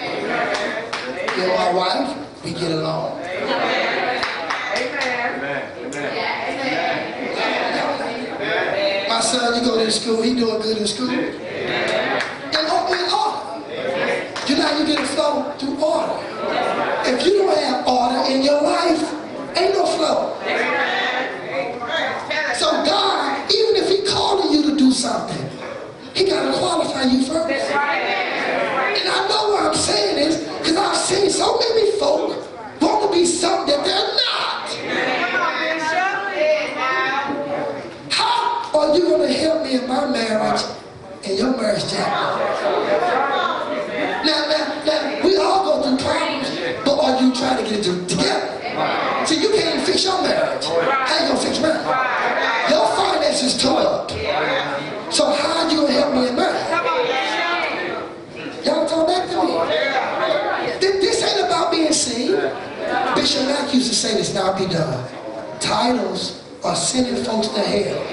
You're 1.38 1.48
my 1.56 1.72
wife, 1.74 2.10
we 2.44 2.52
get 2.54 2.72
along. 2.72 3.20
Amen. 3.22 4.22
Amen. 5.38 5.62
Amen. 5.96 6.14
My 9.10 9.20
son, 9.20 9.56
you 9.56 9.62
go 9.70 9.76
to 9.84 9.92
school, 9.92 10.22
he 10.22 10.34
doing 10.36 10.62
good 10.62 10.78
in 10.78 10.88
school. 10.88 11.10
And 11.10 12.68
open 12.68 13.00
order. 13.14 13.40
You 14.48 14.56
know 14.58 14.78
you 14.80 14.86
get 14.86 15.00
a 15.00 15.06
flow 15.06 15.52
through 15.58 15.78
order. 15.82 16.14
If 17.06 17.26
you 17.26 17.34
don't 17.38 17.58
have 17.58 17.88
order 17.88 18.22
in 18.32 18.44
your 18.44 18.62
life, 18.62 19.02
ain't 19.58 19.74
no 19.74 19.86
flow. 19.86 20.36
So 22.56 22.72
God, 22.86 23.52
even 23.52 23.76
if 23.82 23.90
He 23.90 24.02
calling 24.10 24.52
you 24.54 24.62
to 24.72 24.76
do 24.78 24.92
something, 24.92 25.50
He 26.14 26.26
got 26.30 26.52
to 26.52 26.58
qualify 26.60 27.04
you 27.04 27.24
first. 27.24 27.72
And 27.72 29.10
I 29.10 29.28
know 29.30 29.50
what 29.54 29.64
I'm 29.68 29.74
saying 29.76 30.18
is 30.18 30.38
because 30.60 30.78
I've 30.78 30.98
seen 30.98 31.30
so 31.30 31.58
many 31.60 31.92
folk 32.00 32.38
want 32.82 33.12
to 33.12 33.18
be 33.18 33.26
something 33.26 33.76
that 33.76 33.86
they're 33.86 34.16
not. 34.16 34.70
How 38.12 38.80
are 38.80 38.96
you 38.96 39.02
going 39.02 39.28
to 39.28 39.34
help 39.34 39.64
me 39.64 39.76
in 39.76 39.88
my 39.88 40.06
marriage 40.08 40.62
and 41.26 41.38
your 41.38 41.52
marriage, 41.58 41.90
Jack? 41.90 42.08
Now, 44.26 44.46
now, 44.48 44.84
now, 44.86 45.02
we 45.26 45.38
all 45.38 45.64
go 45.66 45.82
through 45.84 45.98
problems, 46.06 46.50
but 46.86 46.98
are 47.00 47.22
you 47.22 47.34
trying 47.34 47.58
to 47.64 47.70
get 47.70 47.86
it 47.86 48.10
together? 48.10 48.50
See, 49.26 49.42
you 49.42 49.50
can't 49.50 49.76
even 49.76 49.86
fix 49.86 50.04
your 50.06 50.22
marriage. 50.22 50.66
How 50.66 51.18
you 51.22 51.28
gonna 51.30 51.40
fix 51.40 51.60
mine? 51.60 51.84
Your 52.70 52.88
finances 52.96 53.58
tore 53.62 53.82
up. 53.82 54.12
So 55.14 55.32
how 55.32 55.68
you 55.70 55.78
gonna 55.82 55.94
help 55.94 56.14
me 56.16 56.28
in 56.30 56.36
mine? 56.36 56.56
Y'all 58.66 58.86
talk 58.88 59.08
back 59.08 59.30
to 59.30 59.36
me. 59.44 59.52
Th- 60.80 61.02
This 61.02 61.22
ain't 61.24 61.46
about 61.46 61.72
being 61.72 61.94
seen. 61.94 62.36
Bishop 63.16 63.46
Mack 63.48 63.74
used 63.74 63.90
to 63.90 63.93
say 64.04 64.18
this, 64.18 64.34
now 64.34 64.52
be 64.58 64.66
done. 64.68 65.10
Titles 65.62 66.44
are 66.62 66.76
sending 66.76 67.24
folks 67.24 67.48
to 67.48 67.62
hell. 67.62 68.04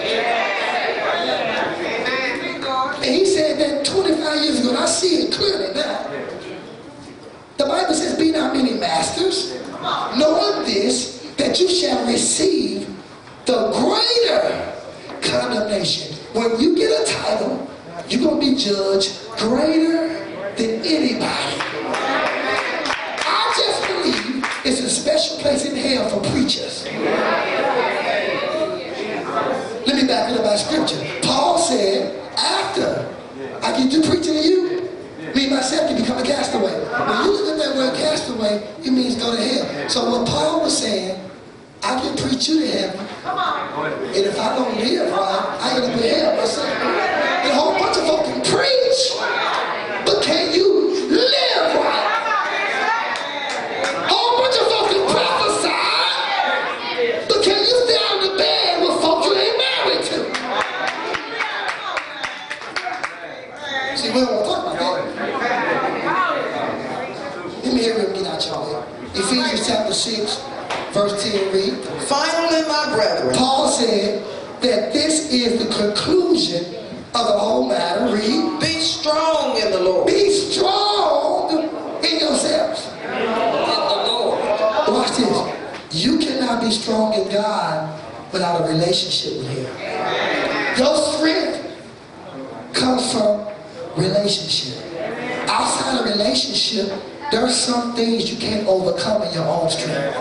And 2.94 3.04
he 3.04 3.26
said 3.26 3.59
that 3.59 3.85
25 3.85 4.44
years 4.44 4.61
ago, 4.61 4.68
and 4.68 4.78
I 4.78 4.87
see 4.87 5.23
it 5.23 5.32
clearly 5.32 5.75
now. 5.75 6.06
The 7.56 7.64
Bible 7.64 7.94
says, 7.94 8.16
Be 8.16 8.30
not 8.30 8.54
many 8.54 8.75
masters, 8.75 9.61
knowing 10.16 10.64
this, 10.64 11.35
that 11.38 11.59
you 11.59 11.68
shall 11.68 12.06
receive 12.06 12.87
the 13.47 13.73
greater 13.73 14.73
condemnation. 15.28 16.14
When 16.35 16.61
you 16.61 16.76
get 16.76 17.00
a 17.00 17.12
title, 17.12 17.68
you're 18.09 18.23
going 18.23 18.40
to 18.40 18.47
be 18.47 18.54
judged 18.56 19.26
greater 19.38 20.06
than 20.54 20.87
anybody. 20.87 21.70
A 24.90 24.92
special 24.92 25.38
place 25.38 25.64
in 25.64 25.76
hell 25.76 26.09
for 26.09 26.18
preachers. 26.32 26.85
Let 29.87 29.94
me 29.94 30.04
back 30.09 30.32
it 30.32 30.37
up 30.37 30.42
by 30.42 30.56
scripture. 30.56 30.99
Paul 31.23 31.59
said, 31.59 32.18
after 32.37 33.06
I 33.62 33.78
get 33.78 33.92
to 33.92 34.00
preaching 34.09 34.35
to 34.35 34.42
you, 34.42 34.90
me 35.32 35.49
myself 35.49 35.88
can 35.88 35.97
become 36.00 36.18
a 36.18 36.25
castaway. 36.25 36.73
When 36.73 37.25
you 37.25 37.30
look 37.30 37.54
at 37.54 37.59
that 37.64 37.76
word 37.76 37.94
castaway, 37.97 38.66
it 38.85 38.90
means 38.90 39.14
go 39.14 39.37
to 39.37 39.40
hell. 39.40 39.88
So 39.88 40.11
what 40.11 40.26
Paul 40.26 40.62
was 40.62 40.76
saying, 40.76 41.20
I 41.85 42.00
can 42.00 42.16
preach 42.16 42.49
you 42.49 42.61
to 42.61 42.66
heaven. 42.66 42.99
And 42.99 44.26
if 44.26 44.40
I 44.40 44.56
don't 44.56 44.76
live 44.76 45.12
right, 45.12 45.59
I 45.61 45.76
end 45.76 45.85
up 45.85 45.92
in 46.00 46.09
hell 46.18 46.35
myself. 46.37 46.66
And 46.66 47.49
a 47.49 47.54
whole 47.54 47.78
bunch 47.78 47.97
of 47.97 48.06
folk 48.09 48.25
can 48.25 48.42
preach, 48.42 49.14
but 50.04 50.20
can 50.25 50.52
you 50.52 50.70
conclusion 75.80 76.64
of 77.14 77.26
the 77.26 77.38
whole 77.38 77.68
matter. 77.68 78.14
Read. 78.14 78.60
be 78.60 78.80
strong 78.80 79.56
in 79.56 79.70
the 79.70 79.80
Lord. 79.80 80.06
Be 80.06 80.30
strong 80.30 81.50
in 82.04 82.20
yourselves. 82.20 82.87
Watch 84.88 85.16
this. 85.16 86.04
You 86.04 86.18
cannot 86.18 86.62
be 86.62 86.70
strong 86.70 87.14
in 87.14 87.30
God 87.32 88.00
without 88.32 88.60
a 88.60 88.72
relationship 88.72 89.38
with 89.38 89.49
Him. 89.49 90.78
Your 90.78 90.96
strength 90.96 91.66
comes 92.72 93.12
from 93.12 93.49
relationship. 93.96 94.84
Outside 95.49 95.99
of 95.99 96.04
relationship, 96.04 96.92
there 97.32 97.42
are 97.42 97.50
some 97.50 97.94
things 97.94 98.30
you 98.30 98.38
can't 98.38 98.66
overcome 98.66 99.22
in 99.22 99.32
your 99.32 99.46
own 99.46 99.70
strength. 99.70 100.16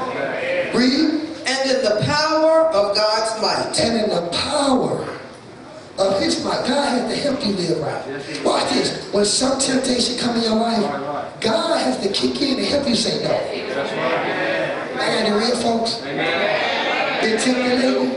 Read. 0.74 1.26
And 1.46 1.72
in 1.72 1.84
the 1.84 2.04
power 2.06 2.68
of 2.68 2.96
God's 2.96 3.42
might. 3.42 3.80
And 3.80 4.04
in 4.04 4.10
the 4.10 4.30
power 4.30 5.19
of 6.00 6.22
his 6.22 6.44
might, 6.44 6.66
God 6.66 6.88
has 6.90 7.12
to 7.12 7.18
help 7.18 7.46
you 7.46 7.54
live 7.54 7.80
right. 7.82 8.44
Watch 8.46 8.70
this. 8.72 8.90
When 9.14 9.26
some 9.26 9.60
temptation 9.60 10.18
come 10.18 10.38
in 10.38 10.44
your 10.44 10.56
life, 10.56 10.82
God 11.42 11.78
has 11.80 11.98
to 12.02 12.10
kick 12.14 12.42
in 12.42 12.58
and 12.60 12.68
help 12.68 12.88
you 12.88 12.96
say 12.96 13.22
no. 13.24 13.36
I 15.00 15.06
got 15.14 15.26
the 15.30 15.36
real 15.38 15.56
folks. 15.58 16.00
Been 16.00 17.38
tempted 17.38 17.80
lately? 17.80 18.08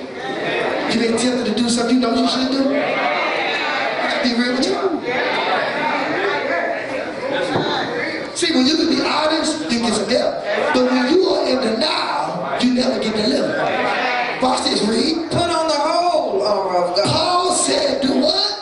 You 0.92 1.00
been 1.00 1.18
tempted 1.18 1.46
to 1.46 1.54
do 1.60 1.68
something 1.68 1.96
you 1.96 2.02
know 2.02 2.14
you 2.14 2.28
shouldn't 2.28 2.52
do? 2.52 2.62
I 2.72 4.20
be 4.22 4.34
real 4.40 4.52
with 4.56 4.66
you. 4.66 4.74
See, 8.36 8.52
when 8.54 8.66
you 8.66 8.76
can 8.76 8.88
be 8.88 9.00
honest, 9.02 9.70
you 9.70 9.78
get 9.80 9.92
some 9.94 10.08
help. 10.08 10.44
But 10.74 10.84
when 10.90 11.12
you 11.12 11.24
are 11.28 11.48
in 11.48 11.58
denial, 11.60 12.62
you 12.62 12.74
never 12.74 12.98
get 13.00 13.14
delivered. 13.14 13.58
Watch 14.42 14.64
this, 14.64 14.82
read. 14.88 15.30
Put 15.30 15.50
on 15.50 15.68
the 15.68 15.74
whole 15.74 16.42
armor 16.42 16.78
of 16.78 16.96
God. 16.96 17.06
Paul 17.06 17.52
said, 17.52 18.00
do 18.02 18.08
what? 18.20 18.58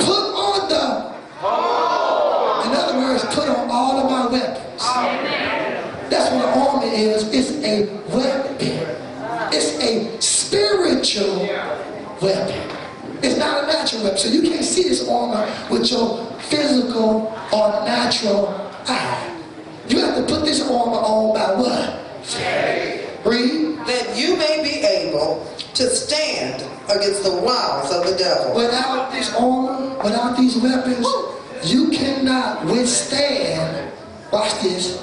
Put 0.00 0.24
on 0.34 0.68
the. 0.70 0.84
In 2.66 2.72
other 2.74 2.98
words, 2.98 3.24
put 3.34 3.48
on 3.48 3.68
all 3.70 3.98
of 3.98 4.10
my 4.10 4.26
weapons. 4.32 4.82
That's 6.08 6.30
what 6.32 6.44
an 6.46 6.58
armor 6.58 6.86
is. 6.86 7.24
It's 7.34 7.50
a 7.62 7.86
weapon. 8.16 8.56
It's 9.52 9.78
a 9.82 10.20
spiritual 10.22 11.46
weapon. 12.22 12.76
It's 13.22 13.36
not 13.36 13.64
a 13.64 13.66
natural 13.66 14.04
weapon. 14.04 14.18
So 14.18 14.28
you 14.30 14.42
can't 14.42 14.64
see 14.64 14.84
this 14.84 15.06
armor 15.06 15.46
with 15.70 15.90
your 15.90 16.24
physical 16.40 17.36
or 17.52 17.84
natural 17.84 18.48
eye. 18.86 19.26
You 19.88 19.98
have 20.00 20.14
to 20.16 20.22
put 20.22 20.44
this 20.44 20.62
armor 20.62 20.96
on 20.98 21.34
by 21.34 21.54
what? 21.60 21.98
Read. 23.26 23.70
that 23.86 24.16
you 24.16 24.36
may 24.36 24.62
be 24.62 24.84
able 24.86 25.44
to 25.74 25.88
stand 25.88 26.62
against 26.90 27.24
the 27.24 27.36
wiles 27.42 27.90
of 27.92 28.06
the 28.06 28.16
devil. 28.16 28.54
Without 28.54 29.12
this 29.12 29.34
armor, 29.34 29.96
without 30.02 30.36
these 30.36 30.56
weapons, 30.56 31.06
you 31.64 31.90
cannot 32.20 32.66
withstand, 32.66 33.92
watch 34.30 34.52
this, 34.62 35.00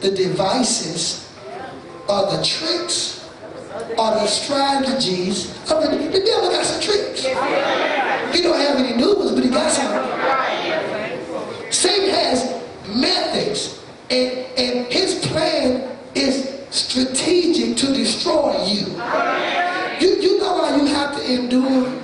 the 0.00 0.10
devices 0.12 1.28
or 2.08 2.30
the 2.30 2.42
tricks 2.44 3.28
or 3.98 4.10
the 4.14 4.26
strategies 4.26 5.50
of 5.70 5.82
the, 5.82 5.88
the 5.88 6.22
devil 6.24 6.50
got 6.50 6.64
some 6.64 6.80
tricks. 6.80 7.24
He 7.24 8.42
don't 8.42 8.58
have 8.60 8.76
any 8.76 8.96
new 8.96 9.16
ones, 9.16 9.32
but 9.32 9.42
he 9.42 9.50
got 9.50 9.70
some. 9.72 9.90
Satan 11.72 12.10
has 12.10 12.62
methods, 12.94 13.80
and, 14.08 14.30
and 14.56 14.92
his 14.92 15.26
plan 15.26 15.96
is 16.14 16.60
strategic 16.70 17.76
to 17.78 17.86
destroy 17.92 18.64
you. 18.64 18.86
You, 20.00 20.22
you 20.22 20.38
know 20.38 20.54
why 20.54 20.76
you 20.76 20.86
have 20.86 21.16
to 21.16 21.32
endure? 21.32 22.00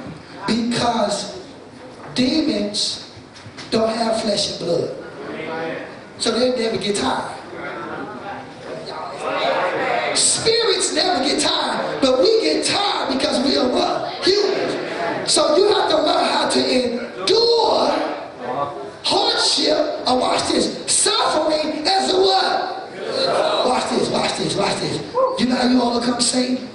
Because 0.46 1.40
demons 2.14 3.05
don't 3.76 3.94
have 3.94 4.22
flesh 4.22 4.50
and 4.52 4.58
blood. 4.60 4.90
So 6.18 6.38
they 6.38 6.56
never 6.56 6.78
get 6.78 6.96
tired. 6.96 7.36
Spirits 10.16 10.94
never 10.94 11.22
get 11.22 11.40
tired, 11.42 12.00
but 12.00 12.20
we 12.20 12.40
get 12.40 12.64
tired 12.64 13.12
because 13.12 13.44
we 13.44 13.56
are 13.58 13.68
what? 13.68 14.24
Humans. 14.26 15.30
So 15.30 15.56
you 15.56 15.68
have 15.74 15.90
to 15.90 15.96
learn 15.96 16.24
how 16.24 16.48
to 16.48 16.60
endure 16.60 17.90
hardship, 19.04 20.08
or 20.08 20.18
watch 20.18 20.48
this, 20.48 20.90
suffering 20.90 21.86
as 21.86 22.12
a 22.12 22.18
what? 22.18 22.88
Watch 23.66 23.90
this, 23.90 24.08
watch 24.08 24.36
this, 24.38 24.56
watch 24.56 24.80
this. 24.80 25.00
You 25.38 25.46
know 25.46 25.56
how 25.56 25.68
you 25.68 25.82
overcome 25.82 26.20
Satan? 26.20 26.68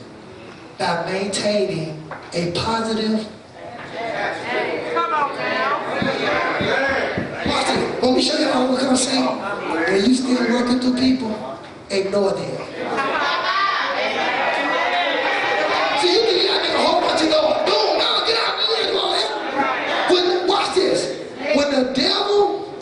By 0.78 1.12
maintaining 1.12 2.10
a 2.34 2.52
positive. 2.52 3.28
Come 4.94 5.14
on 5.14 5.36
now. 5.36 5.62
When 8.02 8.16
we 8.16 8.22
show 8.22 8.38
you 8.40 8.46
how 8.52 8.66
to 8.66 8.72
overcome 8.74 8.96
Satan, 8.96 9.28
when 9.28 10.06
you 10.06 10.14
still 10.16 10.52
working 10.52 10.80
through 10.80 10.96
people, 10.98 11.60
ignore 11.90 12.32
them. 12.32 12.58
See, 16.00 16.14
you 16.14 16.22
think 16.26 16.50
I 16.50 16.58
make 16.62 16.74
a 16.74 16.82
whole 16.82 17.02
bunch 17.02 17.22
of 17.22 17.30
noise. 17.30 17.62
Boom, 17.70 17.98
now 18.00 18.26
get 18.26 18.38
out. 18.42 18.58
You 18.58 18.70
ain't 18.82 18.92
doing 18.92 19.14
that. 19.14 20.08
When, 20.10 20.48
watch 20.48 20.74
this. 20.74 21.00
When 21.56 21.70
the 21.72 21.94
devil 21.94 22.74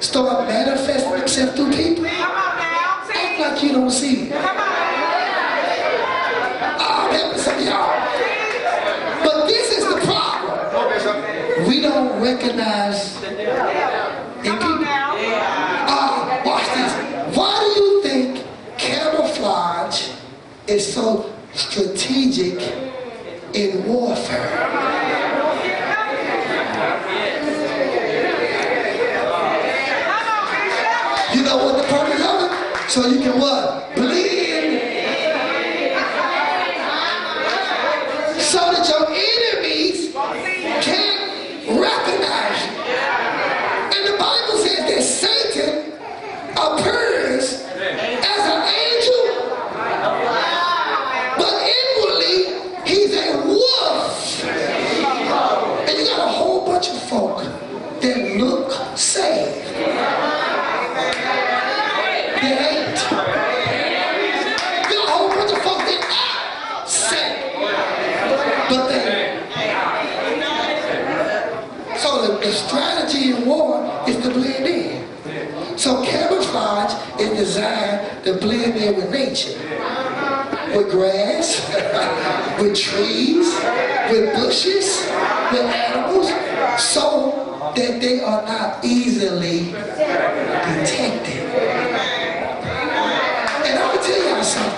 start 0.00 0.48
manifesting 0.48 1.12
himself 1.18 1.54
through 1.54 1.70
people, 1.72 2.04
Come 2.04 2.14
on 2.16 2.58
now. 2.58 3.04
act 3.14 3.38
like 3.40 3.62
you 3.62 3.72
don't 3.72 3.90
see 3.90 4.22
it. 4.24 4.32
Come 4.32 4.42
on. 4.44 4.64
Ah, 6.78 7.06
I'm 7.06 7.14
helping 7.14 7.38
some 7.40 7.60
y'all. 7.64 9.22
But 9.22 9.46
this 9.46 9.78
is 9.78 9.84
the 9.84 10.00
problem. 10.04 11.68
We 11.68 11.80
don't 11.82 12.20
recognize 12.20 13.22
in 13.22 13.36
Come 14.44 14.58
on 14.58 14.58
people. 14.58 14.84
now. 14.84 15.14
Ah, 15.88 16.42
watch 16.44 16.66
this. 16.74 16.92
Why 17.36 17.52
do 17.60 17.80
you 17.80 18.02
think 18.02 18.44
camouflage 18.78 20.10
is 20.76 20.92
so 20.92 21.32
strategic 21.54 22.60
in 23.54 23.86
warfare? 23.86 24.50
You 31.34 31.42
know 31.42 31.56
what 31.56 31.76
the 31.78 31.88
purpose 31.88 32.22
of 32.26 32.42
it? 32.44 32.90
So 32.90 33.06
you 33.08 33.20
can 33.20 33.40
what? 33.40 33.94
Blend. 33.94 34.82
So 38.40 38.58
that 38.72 38.86
your 38.88 39.06
enemies 39.08 40.12
can't 40.84 41.80
recognize 41.80 42.60
you. 42.64 42.72
And 43.96 44.02
the 44.12 44.16
Bible 44.18 44.56
says 44.58 44.80
that 44.88 45.02
Satan 45.02 45.92
appears 46.56 47.64
as 47.64 48.42
an 48.54 48.62
angel, 48.84 49.22
but 51.36 51.54
inwardly 51.76 52.36
he's 52.86 53.12
a 53.14 53.36
wolf. 53.44 54.44
And 55.88 55.98
you 55.98 56.04
got 56.06 56.20
a 56.28 56.32
whole 56.32 56.64
bunch 56.66 56.88
of 56.88 57.02
folk 57.02 57.38
that 58.00 58.36
look 58.38 58.70
saved. 58.96 59.66
They 62.40 62.52
ain't. 62.52 62.98
You 64.88 64.96
got 64.96 65.04
a 65.04 65.10
whole 65.10 65.28
bunch 65.28 65.52
of 65.52 65.58
folk 65.62 65.78
that 65.78 66.02
act 66.10 66.88
saved. 66.88 67.40
But 68.68 68.88
they 68.88 69.04
so 71.98 72.08
the, 72.26 72.38
the 72.38 72.52
strategy 72.52 73.32
in 73.32 73.46
war 73.46 74.04
is 74.06 74.16
to 74.18 74.30
blend 74.30 74.66
in. 74.66 75.78
So 75.78 76.04
camouflage 76.04 76.94
is 77.20 77.30
designed 77.38 78.24
to 78.24 78.34
blend 78.38 78.76
in 78.76 78.96
with 78.96 79.10
nature. 79.10 79.58
With 80.76 80.90
grass, 80.90 81.72
with 82.60 82.76
trees, 82.76 83.48
with 84.10 84.34
bushes, 84.36 85.06
with 85.50 85.64
animals, 85.64 86.28
so 86.78 87.72
that 87.74 87.98
they 87.98 88.20
are 88.20 88.42
not 88.42 88.84
easily 88.84 89.70
detected. 89.70 91.48
And 93.64 93.78
I'm 93.78 93.88
gonna 93.88 94.02
tell 94.02 94.22
y'all 94.28 94.44
something. 94.44 94.75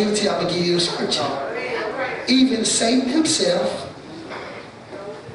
I'm 0.00 0.14
going 0.14 0.48
to 0.48 0.54
give 0.54 0.66
you 0.66 0.76
a 0.76 0.80
scripture. 0.80 1.26
even 2.28 2.64
Satan 2.64 3.08
himself 3.08 3.86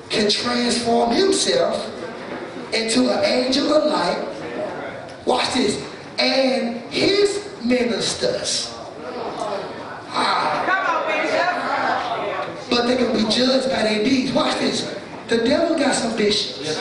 can 0.10 0.30
transform 0.30 1.12
himself 1.12 1.91
into 2.73 3.12
an 3.12 3.23
angel 3.23 3.73
of 3.73 3.86
light. 3.86 4.28
Watch 5.25 5.54
this. 5.54 5.84
And 6.17 6.78
his 6.91 7.47
ministers. 7.63 8.71
Ah, 10.17 10.63
but 12.69 12.88
they 12.88 12.95
can 12.95 13.12
be 13.13 13.30
judged 13.30 13.69
by 13.69 13.84
their 13.84 14.04
deeds. 14.04 14.32
Watch 14.32 14.58
this. 14.60 14.95
The 15.28 15.38
devil 15.39 15.78
got 15.78 15.93
some 15.93 16.15
bishops. 16.15 16.75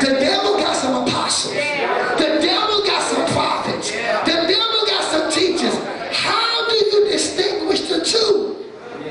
The 0.00 0.10
devil 0.20 0.54
got 0.58 0.76
some 0.76 1.06
apostles. 1.06 1.54
The 1.54 2.38
devil 2.40 2.82
got 2.86 3.02
some 3.02 3.26
prophets. 3.32 3.90
The 3.90 4.46
devil 4.48 4.86
got 4.86 5.04
some 5.04 5.30
teachers. 5.30 5.74
How 6.16 6.68
do 6.68 6.74
you 6.74 7.08
distinguish 7.10 7.82
the 7.88 8.04
two? 8.04 8.56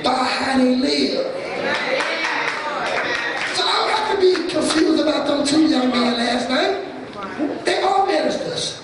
By 0.03 0.13
how 0.13 0.57
they 0.57 0.75
live. 0.75 1.25
So 3.55 3.63
I 3.63 3.73
don't 3.77 3.91
have 3.91 4.07
to 4.15 4.21
be 4.21 4.33
confused 4.49 5.01
about 5.01 5.27
them 5.27 5.45
two 5.45 5.67
young 5.67 5.89
men 5.89 6.13
last 6.17 6.49
night. 6.49 7.65
They 7.65 7.81
are 7.81 8.05
ministers 8.05 8.81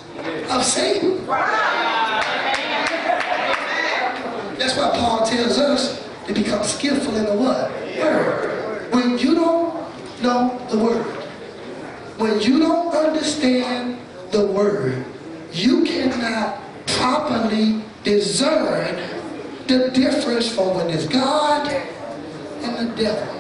of 0.50 0.64
Satan. 0.64 1.26
That's 4.58 4.76
why 4.76 4.90
Paul 4.96 5.26
tells 5.26 5.58
us 5.58 6.10
to 6.28 6.34
become 6.34 6.64
skillful 6.64 7.16
in 7.16 7.26
the 7.26 7.34
what? 7.36 7.72
Word. 7.98 8.94
When 8.94 9.18
you 9.18 9.36
don't 9.36 9.74
know 10.22 10.68
the 10.70 10.78
word, 10.78 11.06
when 12.18 12.40
you 12.42 12.60
don't 12.60 12.94
understand 12.94 13.98
the 14.32 14.46
word, 14.46 15.06
you 15.54 15.84
cannot 15.86 16.62
properly 16.86 17.82
discern 18.04 18.96
the 19.68 19.90
difference 19.92 20.54
from 20.54 20.76
when 20.76 20.90
it's 20.90 21.08
God 21.08 21.68
and 21.68 22.90
the 22.90 22.96
devil. 23.02 23.36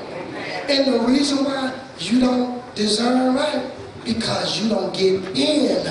And 0.79 0.93
the 0.93 0.99
reason 1.01 1.43
why 1.43 1.77
you 1.99 2.21
don't 2.21 2.63
discern 2.73 3.35
right, 3.35 3.69
because 4.05 4.63
you 4.63 4.69
don't 4.69 4.93
get 4.93 5.21
in 5.37 5.85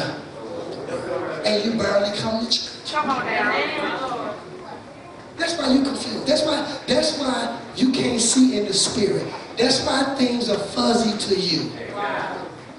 and 1.45 1.63
you 1.63 1.79
barely 1.79 2.17
come 2.17 2.47
to 2.47 2.51
church. 2.51 2.91
Come 2.91 3.11
on 3.11 3.27
now. 3.27 4.35
That's 5.37 5.59
why 5.59 5.75
you 5.75 5.83
confused. 5.83 6.27
That's 6.27 6.43
why 6.43 6.81
that's 6.87 7.19
why 7.19 7.61
you 7.77 7.93
can't 7.93 8.19
see 8.19 8.57
in 8.57 8.65
the 8.65 8.73
spirit. 8.73 9.31
That's 9.59 9.85
why 9.85 10.05
things 10.17 10.49
are 10.49 10.59
fuzzy 10.59 11.35
to 11.35 11.39
you. 11.39 11.71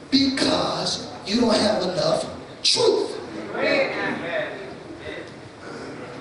Because 0.09 1.11
you 1.27 1.41
don't 1.41 1.55
have 1.55 1.83
enough 1.83 2.25
truth. 2.63 3.21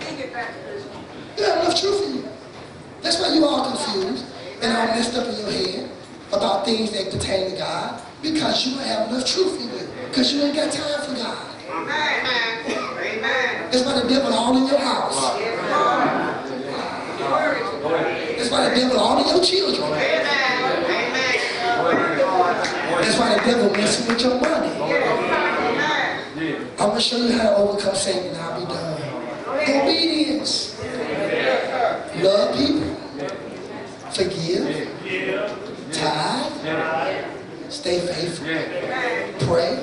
Take 0.00 0.18
it 0.18 0.32
back, 0.34 0.52
Bishop. 0.66 0.92
You 1.38 1.44
have 1.44 1.64
enough 1.64 1.80
truth 1.80 2.06
in 2.08 2.16
you. 2.16 2.28
That's 3.00 3.18
why 3.18 3.32
you 3.32 3.46
all 3.46 3.74
confused 3.74 4.26
and 4.62 4.76
all 4.76 4.86
messed 4.86 5.16
up 5.16 5.28
in 5.28 5.38
your 5.40 5.50
head 5.50 5.90
about 6.32 6.64
things 6.64 6.90
that 6.92 7.10
pertain 7.10 7.50
to 7.50 7.56
God. 7.56 8.02
Because 8.22 8.66
you 8.66 8.74
don't 8.74 8.84
have 8.84 9.08
enough 9.08 9.24
truth 9.26 9.60
in 9.60 9.68
you. 9.78 9.86
Because 10.08 10.32
you 10.32 10.42
ain't 10.42 10.56
got 10.56 10.72
time 10.72 11.00
for 11.06 11.14
God. 11.14 11.46
Amen. 11.70 12.66
Amen. 12.98 13.70
That's 13.70 13.84
why 13.84 14.00
the 14.00 14.08
devil 14.08 14.32
all 14.32 14.56
in 14.56 14.66
your 14.66 14.78
house. 14.78 15.38
That's 18.36 18.50
why 18.50 18.68
the 18.68 18.74
devil 18.74 18.98
all 18.98 19.18
in 19.22 19.28
your 19.28 19.44
children. 19.44 19.82
Amen. 19.84 20.26
Amen. 20.90 21.38
That's 23.02 23.18
why 23.18 23.34
the 23.36 23.42
devil 23.44 23.70
messing 23.70 24.08
with 24.08 24.20
your 24.22 24.40
money. 24.40 24.68
I'm 26.80 26.88
gonna 26.90 27.00
show 27.00 27.16
you 27.18 27.32
how 27.38 27.50
to 27.50 27.56
overcome 27.56 27.94
Satan 27.94 28.28
and 28.28 28.36
I'll 28.36 28.60
be 28.60 28.66
done. 28.66 29.02
Obedience. 29.82 30.80
Love 32.22 32.56
people. 32.56 33.07
Forgive. 34.18 34.90
Tithe. 35.92 36.52
Stay 37.68 38.00
faithful. 38.00 38.46
Pray. 39.46 39.78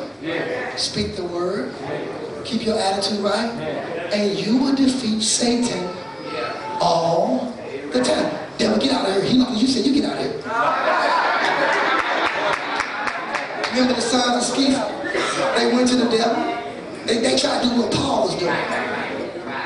Speak 0.76 1.16
the 1.16 1.24
word. 1.24 1.74
Keep 2.44 2.66
your 2.66 2.78
attitude 2.78 3.20
right. 3.20 3.50
And 4.12 4.38
you 4.38 4.58
will 4.58 4.76
defeat 4.76 5.22
Satan 5.22 5.88
all 6.82 7.54
the 7.94 8.04
time. 8.04 8.38
Devil, 8.58 8.78
get 8.78 8.92
out 8.92 9.08
of 9.08 9.24
here. 9.24 9.24
He, 9.24 9.38
you 9.38 9.68
said 9.68 9.86
you 9.86 9.94
get 9.94 10.04
out 10.04 10.18
of 10.18 10.26
here. 10.26 10.34
Remember 13.72 13.94
the 13.94 14.02
sons 14.02 14.50
of 14.50 14.58
Sceva? 14.58 15.58
They 15.58 15.74
went 15.74 15.88
to 15.92 15.96
the 15.96 16.10
devil. 16.10 16.44
They, 17.06 17.20
they 17.20 17.38
tried 17.38 17.64
to 17.64 17.70
do 17.70 17.82
what 17.84 17.94
Paul 17.94 18.24
was 18.28 18.36
doing. 18.36 18.95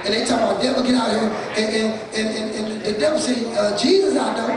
And 0.09 0.17
they 0.17 0.25
talking 0.25 0.43
about, 0.43 0.59
devil, 0.59 0.81
get 0.81 0.95
out 0.95 1.13
of 1.13 1.21
here. 1.21 1.29
And, 1.55 1.75
and, 1.75 2.15
and, 2.15 2.55
and, 2.55 2.73
and 2.73 2.81
the 2.81 2.93
devil 2.99 3.19
said, 3.19 3.45
uh, 3.55 3.77
Jesus 3.77 4.17
I 4.17 4.35
know. 4.35 4.49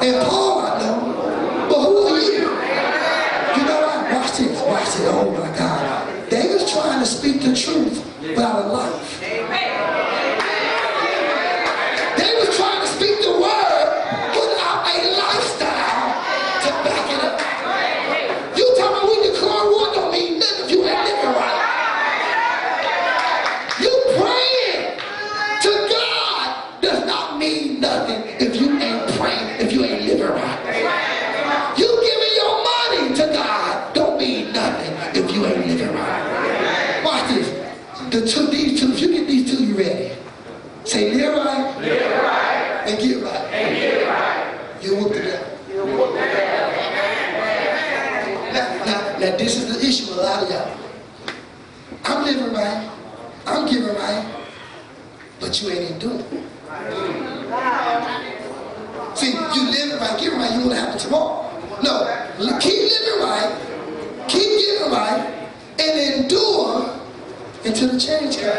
And 0.00 0.28
Paul 0.28 0.60
I 0.60 0.78
know. 0.78 1.66
But 1.68 1.82
who 1.82 2.06
are 2.06 2.20
you? 2.20 2.38
You 3.58 3.66
know 3.66 3.80
what? 3.82 4.12
Watch 4.12 4.38
this. 4.38 4.62
Watch 4.62 4.84
this. 4.84 5.08
Oh 5.10 5.28
my 5.32 5.58
God. 5.58 6.30
They 6.30 6.54
was 6.54 6.70
trying 6.70 7.00
to 7.00 7.06
speak 7.06 7.42
the 7.42 7.52
truth 7.52 8.06
without 8.20 8.64
a 8.64 8.68
life. 8.68 9.18
They 9.18 9.71
if 38.92 39.00
you 39.00 39.08
get 39.08 39.26
these 39.26 39.50
two, 39.50 39.64
you 39.64 39.74
ready. 39.76 40.12
Say 40.84 41.14
live 41.14 41.34
right, 41.44 41.78
Live 41.80 42.00
right. 42.22 42.82
and 42.86 42.98
get 43.00 43.22
right. 43.22 43.44
And 43.52 43.76
get 43.76 44.08
right. 44.08 44.82
You 44.82 44.96
whoop 44.96 45.12
the 45.12 45.20
devil. 45.22 45.48
Now, 48.52 48.84
now, 48.84 49.18
now, 49.18 49.36
this 49.36 49.56
is 49.56 49.72
the 49.72 49.86
issue 49.88 50.10
with 50.10 50.18
a 50.18 50.22
lot 50.22 50.42
of 50.42 50.50
y'all. 50.50 50.76
I'm 52.04 52.24
living 52.24 52.52
right, 52.52 52.90
I'm 53.46 53.66
giving 53.70 53.94
right, 53.94 54.44
but 55.40 55.62
you 55.62 55.70
ain't 55.70 55.82
even 55.82 55.98
doing 55.98 56.18
it. 56.20 56.26
See, 59.16 59.32
you 59.32 59.70
living 59.70 59.98
right, 59.98 60.18
giving 60.20 60.38
right, 60.38 60.52
you 60.52 60.60
want 60.60 60.70
to 60.72 60.76
happen 60.80 60.98
tomorrow. 60.98 61.48
No, 61.82 62.02
li- 62.38 62.58
keep 62.60 62.82
living 62.82 63.20
right, 63.22 63.56
keep 64.28 64.58
giving 64.58 64.90
right, 64.92 65.48
and 65.78 66.22
endure 66.24 66.98
until 67.64 67.88
the 67.92 67.98
change 68.00 68.38
comes. 68.38 68.58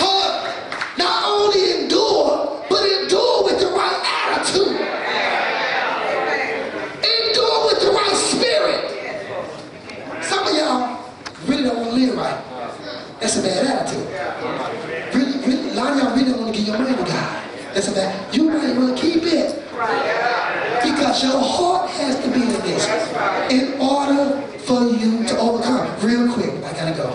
Hold 0.00 0.24
up. 0.24 0.98
Not 0.98 1.24
only 1.24 1.82
endure, 1.82 2.64
but 2.70 2.82
endure 3.02 3.44
with 3.44 3.58
the 3.60 3.66
right 3.68 4.00
attitude. 4.30 4.78
Endure 7.02 7.66
with 7.66 7.80
the 7.80 7.90
right 7.90 8.16
spirit. 8.16 8.84
Some 10.22 10.46
of 10.46 10.54
y'all 10.54 11.10
really 11.46 11.62
don't 11.64 11.76
want 11.78 11.90
to 11.90 11.96
live 11.96 12.16
right. 12.16 12.40
That's 13.20 13.36
a 13.38 13.42
bad 13.42 13.66
attitude. 13.66 14.06
Really, 15.14 15.38
really, 15.46 15.70
a 15.70 15.74
lot 15.74 15.92
of 15.92 15.98
y'all 15.98 16.14
really 16.16 16.30
don't 16.30 16.40
want 16.42 16.54
to 16.54 16.58
give 16.58 16.68
your 16.68 16.78
money 16.78 16.94
to 16.96 17.02
God. 17.02 17.44
That's 17.74 17.88
a 17.88 17.92
bad. 17.92 18.34
You 18.34 18.44
might 18.44 18.76
want 18.76 18.96
to 18.96 19.02
keep 19.02 19.22
it. 19.24 19.54
Because 20.82 21.22
your 21.22 21.40
heart 21.40 21.90
has 21.90 22.16
to 22.24 22.28
be 22.30 22.42
in 22.42 22.48
this 22.48 22.86
in 24.10 24.18
order 24.18 24.42
for 24.58 24.82
you 24.84 25.24
to 25.26 25.38
overcome. 25.38 25.88
Real 26.06 26.32
quick, 26.32 26.50
I 26.64 26.72
gotta 26.72 26.96
go. 26.96 27.08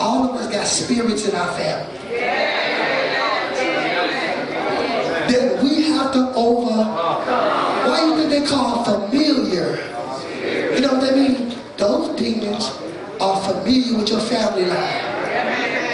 All 0.00 0.30
of 0.30 0.36
us 0.36 0.52
got 0.52 0.66
spirits 0.66 1.28
in 1.28 1.34
our 1.34 1.52
family. 1.54 1.98
That 5.28 5.62
we 5.62 5.82
have 5.90 6.12
to 6.12 6.32
overcome. 6.34 6.94
Why 7.86 8.16
think 8.16 8.30
they 8.30 8.46
call 8.46 8.84
familiar? 8.84 9.78
You 10.74 10.80
know 10.80 10.94
what 10.94 11.12
I 11.12 11.14
mean? 11.14 11.54
Those 11.76 12.16
demons 12.18 12.70
are 13.20 13.40
familiar 13.42 13.98
with 13.98 14.08
your 14.08 14.20
family 14.20 14.66
life. 14.66 15.02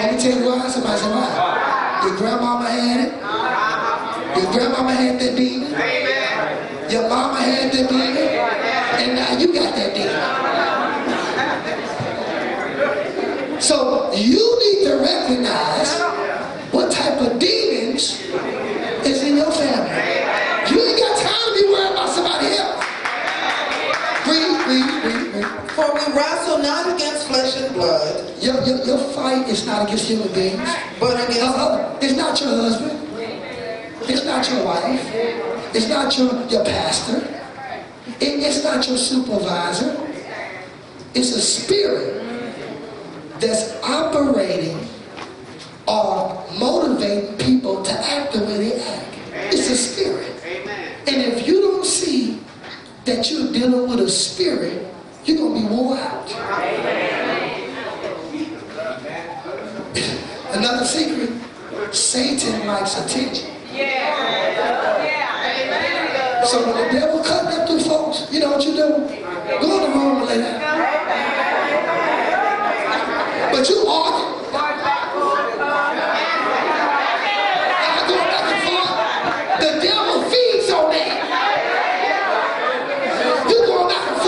Let 0.00 0.14
me 0.14 0.20
tell 0.20 0.38
you 0.38 0.44
why. 0.46 0.68
Somebody 0.68 0.98
say 1.00 1.10
why. 1.10 2.02
Your 2.04 2.16
grandmama 2.16 2.68
had 2.68 3.06
it. 3.06 4.42
Your 4.42 4.52
grandmama 4.52 4.92
had 4.92 5.20
that 5.20 5.36
demon. 5.36 5.70
Your 6.90 7.08
mama 7.08 7.40
had 7.40 7.72
that 7.72 7.88
demon. 7.88 8.21
And 9.02 9.16
now 9.16 9.36
you 9.36 9.52
got 9.52 9.74
that 9.74 9.94
demon. 9.96 10.22
So 13.60 14.12
you 14.14 14.38
need 14.62 14.84
to 14.86 14.94
recognize 15.02 15.90
what 16.72 16.92
type 16.92 17.20
of 17.20 17.38
demons 17.38 18.20
is 19.04 19.22
in 19.22 19.36
your 19.36 19.50
family. 19.50 19.90
You 20.70 20.78
ain't 20.86 20.98
got 20.98 21.18
time 21.18 21.42
to 21.46 21.52
be 21.60 21.64
worried 21.68 21.92
about 21.92 22.08
somebody 22.10 22.46
else. 22.54 22.84
Read, 24.26 24.66
read, 24.70 25.04
read, 25.04 25.34
read. 25.34 25.46
For 25.72 25.86
we 25.94 26.04
wrestle 26.16 26.58
not 26.58 26.94
against 26.94 27.26
flesh 27.26 27.56
and 27.56 27.74
blood, 27.74 28.40
Your, 28.40 28.62
your, 28.64 28.84
your 28.84 28.98
fight 28.98 29.48
is 29.48 29.66
not 29.66 29.86
against 29.86 30.08
human 30.08 30.32
beings. 30.32 30.60
but 31.00 31.14
against 31.24 31.40
Uh-uh. 31.42 31.98
It's 32.00 32.16
not 32.16 32.40
your 32.40 32.50
husband. 32.50 32.98
It's 34.08 34.24
not 34.24 34.48
your 34.48 34.64
wife. 34.64 35.10
It's 35.74 35.88
not 35.88 36.16
your, 36.18 36.32
your 36.48 36.64
pastor. 36.64 37.40
It- 38.20 38.42
it's 38.42 38.64
not 38.64 38.86
your 38.88 38.98
supervisor. 38.98 39.96
It's 41.14 41.32
a 41.36 41.40
spirit 41.40 42.22
that's 43.40 43.72
operating 43.82 44.78
or 45.86 46.42
motivating 46.58 47.36
people 47.36 47.82
to 47.82 47.92
act 47.92 48.32
the 48.32 48.40
way 48.44 48.56
they 48.68 48.72
act. 48.80 49.14
It's 49.52 49.68
a 49.68 49.76
spirit. 49.76 50.26
And 51.06 51.16
if 51.22 51.46
you 51.46 51.60
don't 51.60 51.84
see 51.84 52.40
that 53.04 53.30
you're 53.30 53.52
dealing 53.52 53.88
with 53.90 54.00
a 54.00 54.08
spirit, 54.08 54.86
you're 55.24 55.36
going 55.38 55.54
to 55.62 55.68
be 55.68 55.74
wore 55.74 55.96
out. 55.98 56.30
Another 60.52 60.84
secret, 60.84 61.30
Satan 61.92 62.66
likes 62.66 62.98
attention. 62.98 63.48
Yeah. 63.74 64.10
So 66.44 66.66
when 66.66 66.76
the 66.76 66.92
devil 66.92 67.22
cutting 67.24 67.60
up 67.60 67.68
through 67.68 67.80
folks, 67.80 68.26
you 68.30 68.40
know 68.40 68.50
what 68.50 68.64
you 68.64 68.72
do? 68.72 68.88
Go 69.60 69.76
in 69.76 69.82
the 69.82 69.88
room 69.98 70.16
and 70.18 70.26
lay 70.26 70.38
down. 70.38 70.60
But 73.62 73.70
you 73.70 73.86
argue. 73.86 74.26
The 79.60 79.70
devil 79.80 80.22
feeds 80.24 80.68
on 80.72 80.90
that. 80.90 81.14
You 83.48 83.58
going 83.64 83.88
back 83.88 84.08
and. 84.08 84.18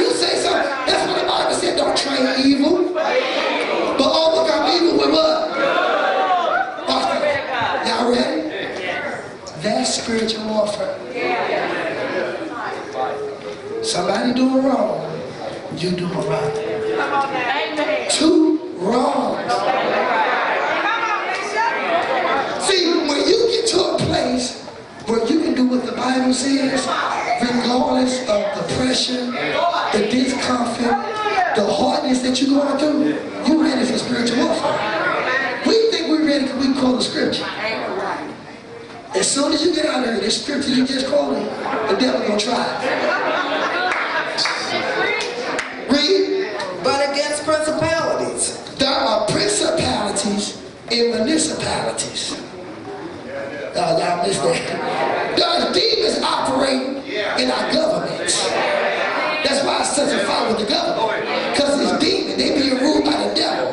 You 0.00 0.10
say 0.10 0.34
something. 0.42 0.68
That's 0.84 1.06
what 1.06 1.16
the 1.20 1.26
Bible 1.28 1.54
said. 1.54 1.76
Don't 1.76 1.96
train 1.96 2.26
evil. 2.44 2.92
But 2.92 4.10
overcome 4.10 4.66
evil 4.72 4.98
with 4.98 5.12
what? 5.14 5.56
Y'all 7.86 8.10
ready? 8.10 8.40
That's 9.62 9.94
spiritual 10.02 10.48
warfare. 10.48 10.98
Somebody 13.84 14.34
doing 14.34 14.64
wrong, 14.64 15.20
you 15.76 15.90
doing 15.92 16.28
right. 16.28 16.83
Two 18.10 18.58
wrongs. 18.76 19.52
See, 22.64 22.86
when 23.08 23.26
you 23.26 23.48
get 23.50 23.66
to 23.68 23.80
a 23.84 23.98
place 23.98 24.62
where 25.06 25.26
you 25.26 25.40
can 25.40 25.54
do 25.54 25.66
what 25.66 25.84
the 25.84 25.92
Bible 25.92 26.32
says, 26.32 26.86
regardless 27.40 28.20
of 28.28 28.42
the 28.56 28.74
pressure, 28.76 29.26
the 29.92 30.08
discomfort, 30.10 30.96
the 31.56 31.66
hardness 31.72 32.20
that 32.22 32.40
you're 32.40 32.60
going 32.60 32.78
through, 32.78 33.04
you 33.46 33.62
ready 33.62 33.84
for 33.86 33.98
spiritual 33.98 34.38
warfare. 34.46 35.62
We 35.66 35.90
think 35.90 36.08
we're 36.08 36.24
ready 36.26 36.44
because 36.46 36.66
we 36.66 36.74
quote 36.74 36.98
the 36.98 37.02
scripture. 37.02 37.44
As 39.14 39.30
soon 39.30 39.52
as 39.52 39.64
you 39.64 39.74
get 39.74 39.86
out 39.86 40.06
of 40.08 40.20
here, 40.20 40.30
scripture 40.30 40.70
you 40.70 40.86
just 40.86 41.06
quoted, 41.08 41.44
the 41.88 41.96
devil 41.98 42.20
gonna 42.26 42.38
try. 42.38 43.83
Municipalities. 51.94 52.40
Uh, 53.76 53.98
y'all 53.98 54.26
missed 54.26 54.42
that. 54.42 55.36
There 55.36 55.46
are 55.46 55.72
demons 55.72 56.22
operating 56.22 57.02
in 57.42 57.50
our 57.50 57.72
governments. 57.72 58.48
That's 58.48 59.64
why 59.64 59.80
it's 59.80 59.96
such 59.96 60.12
a 60.12 60.24
fight 60.26 60.48
with 60.48 60.66
the 60.66 60.72
government. 60.72 61.26
Because 61.52 61.80
it's 61.80 62.04
demons. 62.04 62.36
They 62.36 62.54
being 62.54 62.78
ruled 62.80 63.04
by 63.04 63.28
the 63.28 63.34
devil. 63.34 63.72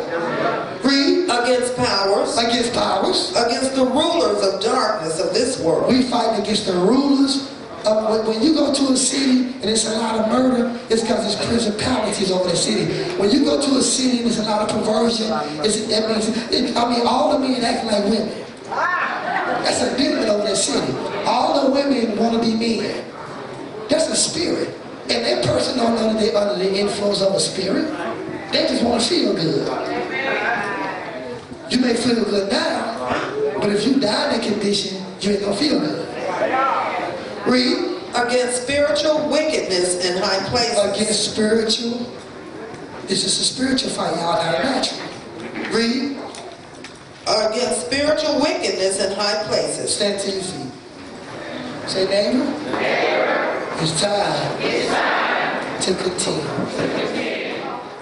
Read. 0.84 1.30
against 1.30 1.76
powers, 1.78 2.38
Against 2.38 2.74
powers. 2.74 3.32
against 3.36 3.76
the 3.76 3.86
rulers 3.86 4.46
of 4.46 4.62
darkness 4.62 5.20
of 5.20 5.34
this 5.34 5.60
world, 5.60 5.92
We 5.94 6.04
fight 6.04 6.40
against 6.40 6.66
the 6.66 6.74
rulers. 6.74 7.48
Uh, 7.84 8.20
of, 8.20 8.28
when, 8.28 8.42
you 8.44 8.54
go 8.54 8.74
to 8.74 8.94
a 8.94 8.98
city 8.98 9.54
and 9.62 9.66
it's 9.66 9.88
a 9.88 9.98
lot 9.98 10.20
of 10.20 10.28
murder, 10.30 10.78
it's 10.90 11.02
because 11.02 11.26
there's 11.26 11.48
principalities 11.48 12.32
over 12.32 12.50
the 12.50 12.56
city. 12.56 12.92
When 13.20 13.32
you 13.32 13.44
go 13.44 13.60
to 13.60 13.78
a 13.78 13.82
city 13.82 14.18
and 14.18 14.26
there's 14.28 14.40
a 14.40 14.44
lot 14.44 14.70
of 14.70 14.76
perversion, 14.76 15.28
it's, 15.66 15.88
that 15.88 16.10
means, 16.10 16.30
it, 16.52 16.78
I 16.78 16.90
mean, 16.90 17.08
all 17.08 17.34
the 17.34 17.40
men 17.40 17.64
act 17.64 17.86
like 17.86 18.04
women. 18.04 18.46
That's 18.70 19.82
a 19.82 19.98
demon 19.98 20.30
over 20.30 20.44
that 20.44 20.58
city. 20.58 20.94
All 21.26 21.66
the 21.66 21.72
women 21.72 22.18
want 22.18 22.34
to 22.36 22.40
be 22.40 22.56
men. 22.56 23.04
That's 23.90 24.10
a 24.10 24.16
spirit. 24.16 24.70
And 25.10 25.26
that 25.26 25.46
person 25.46 25.78
don't 25.78 25.96
know 25.96 26.14
that 26.14 26.20
they're 26.22 26.38
under 26.38 26.64
the 26.64 26.74
influence 26.74 27.22
of 27.22 27.34
a 27.34 27.40
spirit. 27.40 27.88
They 28.52 28.68
just 28.68 28.84
want 28.84 29.02
to 29.02 29.08
feel 29.08 29.34
good. 29.34 29.68
You 31.72 31.80
may 31.80 31.96
feel 31.96 32.24
good 32.26 32.52
now, 32.52 33.60
but 33.60 33.70
if 33.70 33.86
you 33.88 34.00
die 34.00 34.34
in 34.34 34.42
that 34.42 34.44
condition, 34.44 35.02
you 35.20 35.32
ain't 35.32 35.42
gonna 35.42 35.56
feel 35.56 35.80
good. 35.80 36.08
Read 37.48 38.02
against 38.16 38.64
spiritual 38.64 39.30
wickedness 39.30 40.06
in 40.06 40.18
high 40.22 40.48
places, 40.50 40.78
against 40.78 41.32
spiritual. 41.34 42.12
This 43.08 43.24
is 43.26 43.40
a 43.40 43.44
spiritual 43.44 43.90
fight, 43.90 44.16
y'all, 44.16 44.34
not 44.34 44.56
a 44.56 44.64
natural. 44.64 45.74
Read. 45.74 46.18
against 47.28 47.86
spiritual 47.88 48.40
wickedness 48.42 49.00
in 49.04 49.14
high 49.14 49.44
places. 49.48 49.96
Stand 49.96 50.20
to 50.22 50.32
your 50.32 50.42
feet. 50.44 50.72
Say, 51.88 52.06
neighbor. 52.06 52.46
It's 53.82 54.02
time. 54.02 54.58
It's 54.62 54.88
time. 54.88 55.82
To 55.82 55.94
continue. 56.04 56.42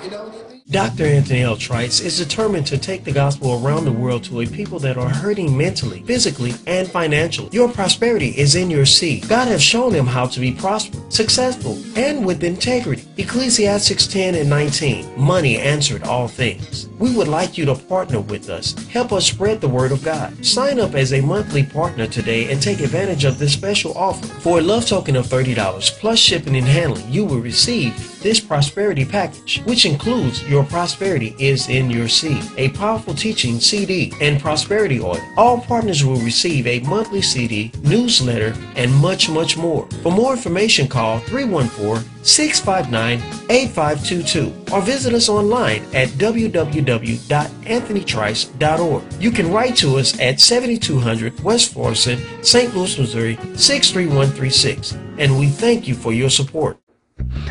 You 0.04 0.12
know 0.12 0.24
what 0.24 0.34
that 0.34 0.50
means? 0.50 0.59
Dr. 0.72 1.06
Anthony 1.06 1.42
L. 1.42 1.58
Trice 1.58 2.00
is 2.00 2.20
determined 2.20 2.68
to 2.68 2.78
take 2.78 3.04
the 3.04 3.12
gospel 3.12 3.66
around 3.66 3.86
the 3.86 3.92
world 3.92 4.24
to 4.26 4.42
a 4.42 4.46
people 4.46 4.78
that 4.78 4.98
are 5.00 5.10
hurting 5.10 5.58
mentally, 5.58 6.04
physically, 6.04 6.54
and 6.68 6.88
financially. 6.88 7.50
Your 7.52 7.72
prosperity 7.72 8.38
is 8.38 8.54
in 8.54 8.70
your 8.70 8.86
seed. 8.86 9.28
God 9.28 9.48
has 9.48 9.64
shown 9.64 9.96
him 9.96 10.06
how 10.06 10.28
to 10.28 10.40
be 10.40 10.52
prosperous, 10.52 11.04
successful, 11.10 11.82
and 11.96 12.24
with 12.24 12.44
integrity. 12.44 13.04
Ecclesiastes 13.18 14.06
10 14.06 14.36
and 14.36 14.48
19. 14.48 15.20
Money 15.20 15.58
answered 15.58 16.04
all 16.04 16.28
things. 16.28 16.88
We 17.00 17.16
would 17.16 17.28
like 17.28 17.58
you 17.58 17.66
to 17.66 17.74
partner 17.74 18.20
with 18.20 18.52
us. 18.52 18.74
Help 18.90 19.12
us 19.12 19.26
spread 19.26 19.62
the 19.62 19.68
word 19.68 19.92
of 19.92 20.04
God. 20.04 20.46
Sign 20.46 20.80
up 20.80 20.94
as 20.94 21.14
a 21.14 21.22
monthly 21.22 21.64
partner 21.64 22.06
today 22.06 22.52
and 22.52 22.62
take 22.62 22.80
advantage 22.80 23.26
of 23.26 23.40
this 23.40 23.54
special 23.54 23.98
offer. 23.98 24.28
For 24.42 24.60
a 24.60 24.62
love 24.62 24.86
token 24.86 25.16
of 25.16 25.26
$30 25.26 26.00
plus 26.00 26.20
shipping 26.20 26.58
and 26.58 26.68
handling, 26.68 27.12
you 27.12 27.26
will 27.26 27.40
receive 27.40 27.96
this 28.22 28.40
prosperity 28.40 29.06
package, 29.06 29.62
which 29.66 29.86
includes 29.86 30.48
Your 30.48 30.64
Prosperity 30.64 31.36
is 31.40 31.70
in 31.70 31.90
Your 31.90 32.08
Seed, 32.08 32.44
a 32.58 32.70
powerful 32.70 33.14
teaching 33.14 33.60
CD, 33.60 34.14
and 34.22 34.42
prosperity 34.42 35.00
oil. 35.00 35.20
All 35.38 35.62
partners 35.62 36.04
will 36.04 36.20
receive 36.20 36.66
a 36.68 36.80
monthly 36.82 37.22
CD, 37.22 37.72
newsletter, 37.82 38.54
and 38.76 38.94
much, 38.96 39.30
much 39.30 39.58
more. 39.58 39.88
For 40.04 40.12
more 40.12 40.34
information, 40.34 40.88
call 40.88 41.20
314 41.20 42.04
659 42.24 43.20
8522 43.50 44.74
or 44.74 44.82
visit 44.82 45.14
us 45.14 45.30
online 45.30 45.84
at 45.94 46.10
www.anthonytrice.org. 46.10 49.04
You 49.20 49.32
can 49.32 49.52
write 49.52 49.76
to 49.78 49.98
us 49.98 50.20
at 50.20 50.40
7200 50.40 51.40
West 51.42 51.74
Florissant, 51.74 52.24
St. 52.46 52.76
Louis, 52.76 52.96
Missouri 52.98 53.36
63136, 53.56 54.98
and 55.18 55.40
we 55.40 55.48
thank 55.48 55.88
you 55.88 55.96
for 55.96 56.12
your 56.14 56.30
support. 56.30 56.78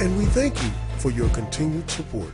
And 0.01 0.17
we 0.17 0.25
thank 0.25 0.59
you 0.63 0.71
for 0.97 1.11
your 1.11 1.29
continued 1.29 1.87
support. 1.89 2.33